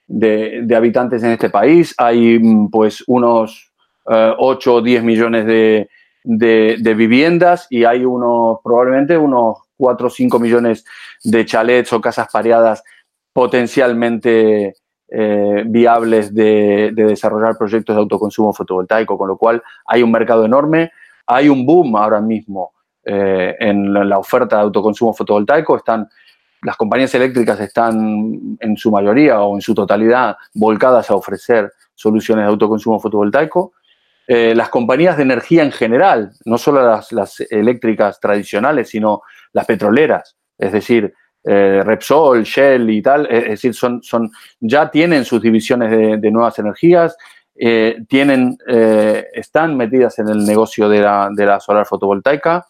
[0.07, 2.39] de, habitantes en este país, hay
[2.71, 3.71] pues unos
[4.05, 5.89] 8 eh, o 10 millones de,
[6.23, 10.85] de, viviendas y hay unos, probablemente unos 4 o 5 millones
[11.23, 12.83] de chalets o casas pareadas
[13.33, 14.75] potencialmente
[15.09, 20.91] eh, viables de, desarrollar proyectos de autoconsumo fotovoltaico, con lo cual hay un mercado enorme,
[21.27, 26.07] hay un boom ahora mismo eh, en la oferta de autoconsumo fotovoltaico, están
[26.63, 32.45] las compañías eléctricas están en su mayoría o en su totalidad volcadas a ofrecer soluciones
[32.45, 33.73] de autoconsumo fotovoltaico
[34.27, 40.37] eh, las compañías de energía en general, no solo las, eléctricas tradicionales, sino las petroleras,
[40.57, 41.13] es decir,
[41.43, 46.59] eh, Repsol, Shell y tal, es decir, son, son, ya tienen sus divisiones de, nuevas
[46.59, 47.17] energías,
[47.55, 48.57] eh, tienen,
[49.33, 52.65] están metidas en el negocio de la, de la, solar fotovoltaica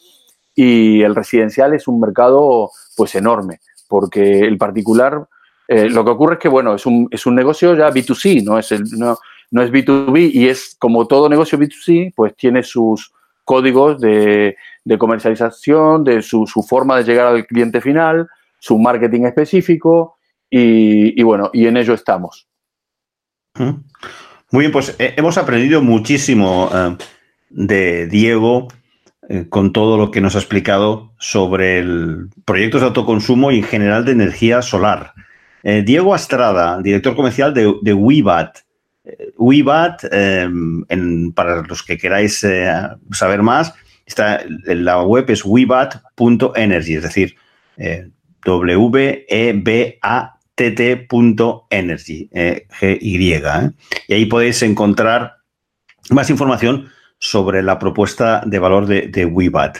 [0.55, 5.27] y el residencial es un mercado pues enorme, porque el particular,
[5.67, 8.71] lo que ocurre es que, bueno, es un, es un negocio ya B2C, no es
[8.71, 9.17] el, no,
[9.51, 14.55] no es B2B y es como todo negocio B2C, pues tiene sus códigos de,
[14.97, 18.27] comercialización, de su, forma de llegar al cliente final,
[18.59, 20.17] su marketing específico
[20.49, 22.47] y, bueno, y en ello estamos.
[23.55, 26.95] Muy bien, pues eh, hemos aprendido muchísimo eh,
[27.49, 28.69] de Diego
[29.27, 33.63] eh, con todo lo que nos ha explicado sobre el proyectos de autoconsumo y en
[33.63, 35.13] general de energía solar.
[35.63, 38.61] Diego Astrada, director comercial de, de WeBat.
[39.37, 42.71] WeBat, em, para los que queráis eh,
[43.11, 43.73] saber más,
[44.05, 47.35] está, la web es webat.energy, es decir,
[47.77, 48.09] eh,
[48.43, 49.89] W-E-B-A-T-T.energy,
[52.31, 53.73] eh, G-Y.
[54.07, 55.37] Y ahí podéis encontrar
[56.09, 59.77] más información sobre la propuesta de valor de, de WeBat.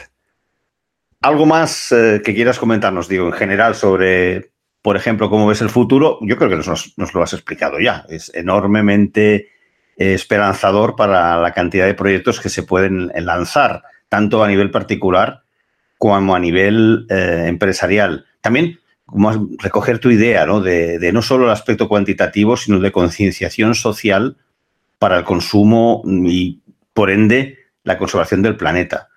[1.22, 4.51] ¿Algo más que quieras comentarnos, digo, en general sobre
[4.82, 8.04] por ejemplo, cómo ves el futuro, yo creo que nos, lo has explicado ya.
[8.08, 9.50] Es enormemente
[9.96, 15.44] eh, esperanzador para la cantidad de proyectos que se pueden lanzar, tanto a nivel particular
[15.98, 18.26] como a nivel eh, empresarial.
[18.40, 20.60] También como recoger tu idea ¿no?
[20.60, 24.36] De, no solo el aspecto cuantitativo, sino de concienciación social
[24.98, 26.60] para el consumo y,
[26.92, 29.08] por ende, la conservación del planeta.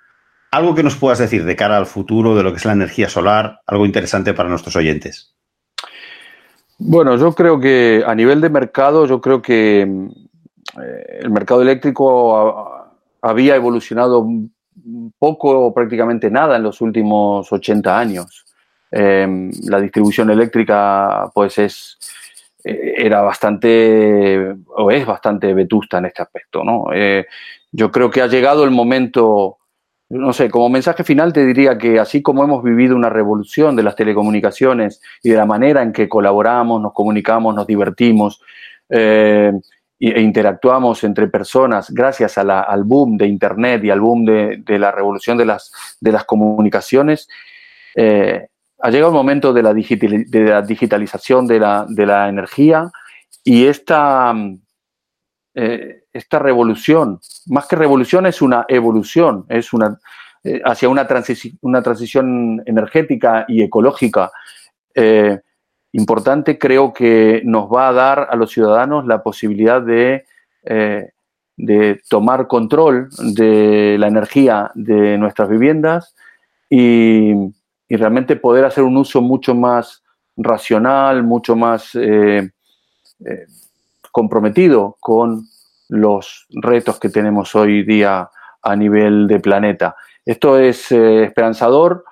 [0.51, 3.09] Algo que nos puedas decir de cara al futuro de lo que es la energía
[3.09, 5.34] solar, algo interesante para nuestros oyentes.
[6.77, 12.91] Bueno, yo creo que a nivel de mercado, yo creo que eh, el mercado eléctrico
[13.21, 14.27] había evolucionado
[15.17, 18.45] poco o prácticamente nada en los últimos 80 años.
[18.91, 21.97] Em, la distribución eléctrica, pues es
[22.63, 26.87] eh, era bastante o es bastante vetusta en este aspecto, ¿no?
[26.93, 27.25] Eh,
[27.71, 29.57] yo creo que ha llegado el momento
[30.09, 33.83] no sé, como mensaje final te diría que así como hemos vivido una revolución de
[33.83, 38.41] las telecomunicaciones y de la manera en que colaboramos, nos comunicamos, nos divertimos
[38.89, 39.51] eh,
[39.99, 45.37] e interactuamos entre personas gracias al boom de Internet y al boom de, la revolución
[45.37, 47.27] de las, de las comunicaciones,
[47.95, 48.47] eh,
[48.79, 52.91] ha llegado el momento de la, de la digitalización de la, energía
[53.43, 54.35] y esta...
[55.55, 59.99] Eh, esta revolución, más que revolución es una evolución, es una
[60.45, 61.07] eh, hacia una,
[61.61, 64.31] una, transición energética y ecológica.
[64.93, 65.39] Eh,
[65.91, 70.25] importante, creo que nos va a dar a los ciudadanos la posibilidad de,
[70.63, 71.09] eh,
[71.57, 76.15] de tomar control de la energía de nuestras viviendas,
[76.69, 77.33] y,
[77.87, 80.03] realmente poder hacer un uso mucho más
[80.35, 81.97] racional, mucho más
[84.11, 85.47] comprometido con
[85.89, 88.29] los retos que tenemos hoy día
[88.61, 89.95] a nivel de planeta.
[90.25, 92.03] Esto es eh, esperanzador,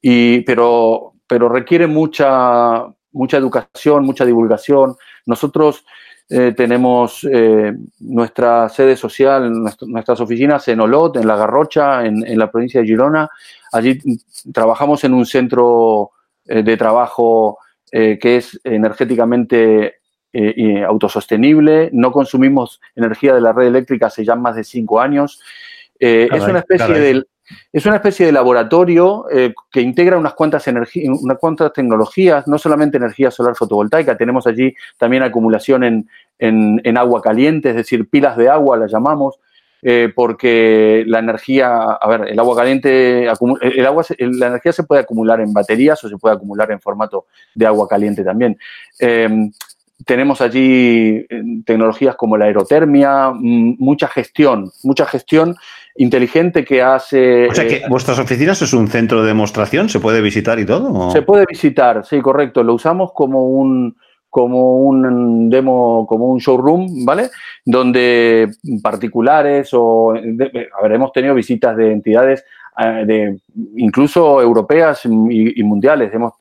[0.00, 4.96] y, pero, pero requiere mucha, mucha educación, mucha divulgación.
[5.24, 5.84] Nosotros
[6.28, 9.50] eh, tenemos eh, nuestra sede social,
[9.82, 13.30] nuestras oficinas en Olot, en La Garrocha, en, la provincia de Girona.
[13.72, 13.98] Allí
[14.52, 16.10] trabajamos en un centro
[16.44, 17.58] de trabajo
[17.90, 20.01] que es energéticamente
[20.86, 21.90] autosostenible.
[21.92, 25.40] No consumimos energía de la red eléctrica hace ya más de cinco años.
[25.98, 27.24] es una especie de
[27.72, 32.96] es una especie de laboratorio eh, que integra unas cuantas, unas cuantas tecnologías, no solamente
[32.96, 36.06] energía solar fotovoltaica, tenemos allí también acumulación
[36.38, 39.38] en, agua caliente, es decir, pilas de agua las llamamos,
[39.80, 45.02] eh, porque la energía, a ver, el agua caliente, el agua, la energía se puede
[45.02, 48.56] acumular en baterías o se puede acumular en formato de agua caliente también.
[50.04, 55.56] Tenemos allí eh, tecnologías como la aerotermia, mucha gestión, mucha gestión
[55.96, 57.48] inteligente que hace...
[57.48, 60.66] O sea que eh, vuestras oficinas es un centro de demostración, ¿se puede visitar y
[60.66, 61.10] todo?
[61.10, 62.62] Se puede visitar, sí, correcto.
[62.62, 63.96] Lo usamos como un
[64.32, 67.28] como un demo, como un showroom, ¿vale?
[67.66, 68.48] Donde
[68.82, 72.42] particulares o, a ver, hemos tenido visitas de entidades
[72.78, 73.38] eh, de,
[73.76, 76.14] incluso europeas y, mundiales.
[76.14, 76.32] Hemos,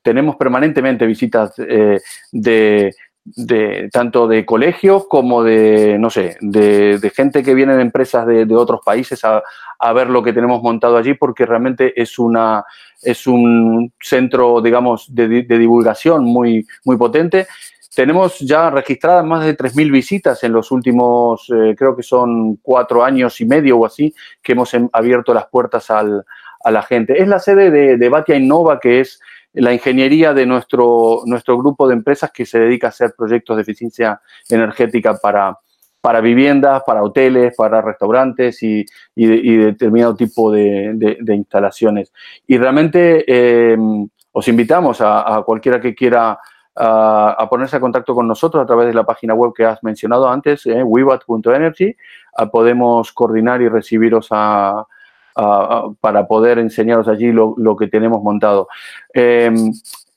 [0.00, 1.98] tenemos permanentemente visitas eh,
[2.30, 2.94] de,
[3.24, 8.46] de tanto de colegios como de, no sé, de, gente que viene de empresas de,
[8.54, 12.64] otros países a, ver lo que tenemos montado allí, porque realmente es una
[13.02, 17.46] es un centro, digamos, de, divulgación muy, muy potente.
[17.94, 23.02] Tenemos ya registradas más de 3.000 visitas en los últimos, eh, creo que son cuatro
[23.02, 26.24] años y medio o así, que hemos abierto las puertas al,
[26.62, 27.20] a la gente.
[27.20, 29.20] Es la sede de, de Batia Innova, que es
[29.52, 33.62] la ingeniería de nuestro, nuestro grupo de empresas que se dedica a hacer proyectos de
[33.62, 35.58] eficiencia energética para,
[36.00, 42.12] para viviendas, para hoteles, para restaurantes y, determinado tipo de, instalaciones.
[42.46, 43.24] Y realmente
[43.72, 46.38] em, os invitamos a, cualquiera que quiera
[46.76, 50.28] a, ponerse a contacto con nosotros a través de la página web que has mencionado
[50.28, 50.84] antes, eh,
[52.50, 54.86] podemos coordinar y recibiros a,
[55.34, 58.68] para poder enseñaros allí lo, que tenemos montado.
[59.12, 59.72] Em,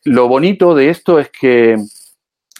[0.05, 1.77] lo bonito de esto es que,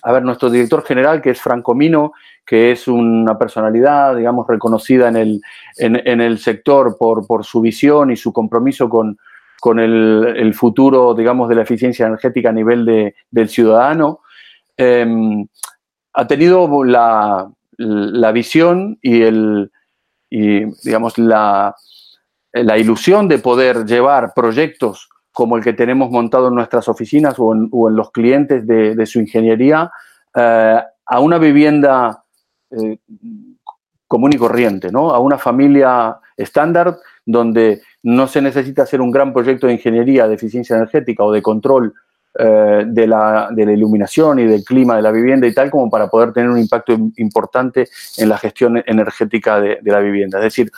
[0.04, 2.14] a ver, nuestro director general, que es Franco Mino,
[2.46, 5.42] que es una personalidad, digamos, reconocida en el,
[5.78, 9.18] en, el sector por, su visión y su compromiso con,
[9.60, 14.20] con el, futuro, digamos, de la eficiencia energética a nivel de, del ciudadano,
[14.78, 15.48] em,
[16.14, 19.72] ha tenido la, la visión y, el,
[20.30, 21.76] y digamos, la,
[22.54, 27.54] la ilusión de poder llevar proyectos como el que tenemos montado en nuestras oficinas o
[27.54, 29.92] en, los clientes de, su ingeniería
[30.36, 32.24] eh, a una vivienda
[32.70, 33.00] eh,
[34.08, 35.10] común y corriente, ¿no?
[35.10, 40.36] a una familia estándar donde no se necesita hacer un gran proyecto de ingeniería de
[40.36, 41.94] eficiencia energética o de control
[42.38, 46.32] eh, de, la, iluminación y del clima de la vivienda y tal como para poder
[46.32, 47.88] tener un impacto importante
[48.18, 50.38] en la gestión energética de, de la vivienda.
[50.40, 50.72] Es decir,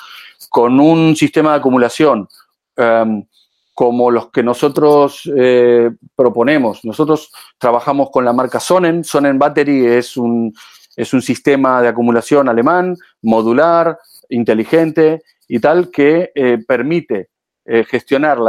[0.56, 2.30] con un sistema de acumulación
[2.78, 3.26] em,
[3.74, 6.86] como los que nosotros eh, proponemos.
[6.86, 9.04] Nosotros trabajamos con la marca Sonnen.
[9.04, 10.54] Sonnen Battery es un,
[10.96, 13.98] es un sistema de acumulación alemán, modular,
[14.30, 17.32] inteligente y tal, que eh, permite
[17.66, 18.40] eh, gestionar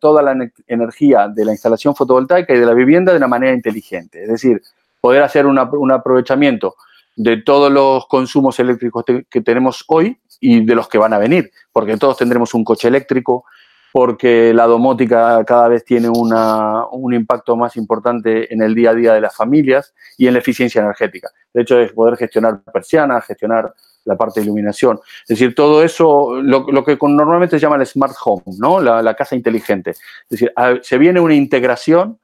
[0.00, 4.24] toda la energía de la instalación fotovoltaica y de la vivienda de una manera inteligente.
[4.24, 4.60] Es decir,
[5.00, 6.74] poder hacer un aprovechamiento
[7.14, 11.50] de todos los consumos eléctricos que tenemos hoy y de los que van a venir,
[11.72, 13.44] porque todos tendremos un coche eléctrico,
[13.92, 19.14] porque la domótica cada vez tiene un impacto más importante en el día a día
[19.14, 21.30] de las familias y en la eficiencia energética.
[21.54, 23.72] De hecho, es poder gestionar persianas, gestionar
[24.04, 25.00] la parte de iluminación.
[25.22, 28.80] Es decir, todo eso, lo, que normalmente se llama el smart home, ¿no?
[28.80, 29.92] La, casa inteligente.
[29.92, 32.18] Es decir, se viene una integración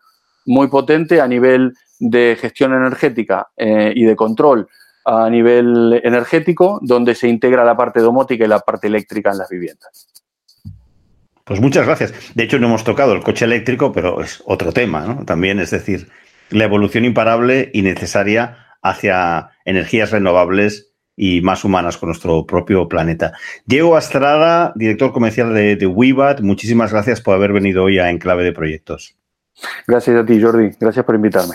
[0.45, 4.69] muy potente a nivel de gestión energética eh, y de control
[5.05, 9.49] a nivel energético, donde se integra la parte domótica y la parte eléctrica en las
[9.49, 10.09] viviendas.
[11.45, 12.15] Pues muchas gracias.
[12.35, 15.25] De hecho, no hemos tocado el coche eléctrico, pero es otro tema, ¿no?
[15.25, 16.09] También, es decir,
[16.51, 23.33] la evolución imparable y necesaria hacia energías renovables y más humanas con nuestro propio planeta.
[23.67, 28.45] Diego Astrada, director comercial de, de WIBAT, muchísimas gracias por haber venido hoy a Enclave
[28.45, 29.17] de Proyectos.
[29.87, 30.71] Gracias a ti, Jordi.
[30.81, 31.55] Gracias por invitarme.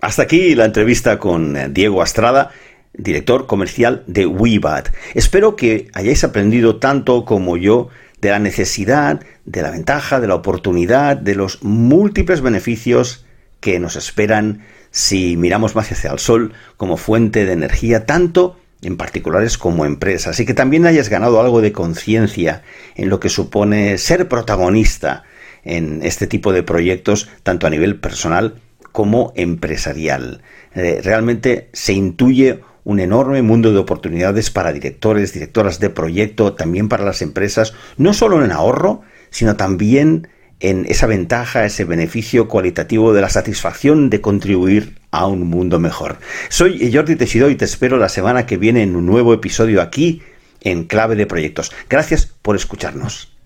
[0.00, 2.50] Hasta aquí la entrevista con eh, Diego Astrada.
[2.94, 4.88] director comercial de WeBat.
[5.14, 7.88] Espero que hayáis aprendido tanto como yo
[8.20, 13.24] de la necesidad, de la ventaja, de la oportunidad, de los múltiples beneficios
[13.60, 18.96] que nos esperan si miramos más hacia el sol como fuente de energía, tanto en
[18.96, 22.62] particulares como empresas, y que también hayas ganado algo de conciencia
[22.96, 25.24] en lo que supone ser protagonista
[25.64, 28.60] en este tipo de proyectos, tanto a nivel personal
[28.98, 30.42] como empresarial.
[30.74, 36.88] Eh, realmente se intuye un enorme mundo de oportunidades para directores, directoras de proyecto, también
[36.88, 40.26] para las empresas, no solo en ahorro, sino también
[40.58, 46.18] en esa ventaja, ese beneficio cualitativo de la satisfacción de contribuir a un mundo mejor.
[46.48, 50.22] Soy Jordi Teixidó y te espero la semana que viene en un nuevo episodio aquí
[50.62, 51.70] en Clave de Proyectos.
[51.88, 53.37] Gracias por escucharnos.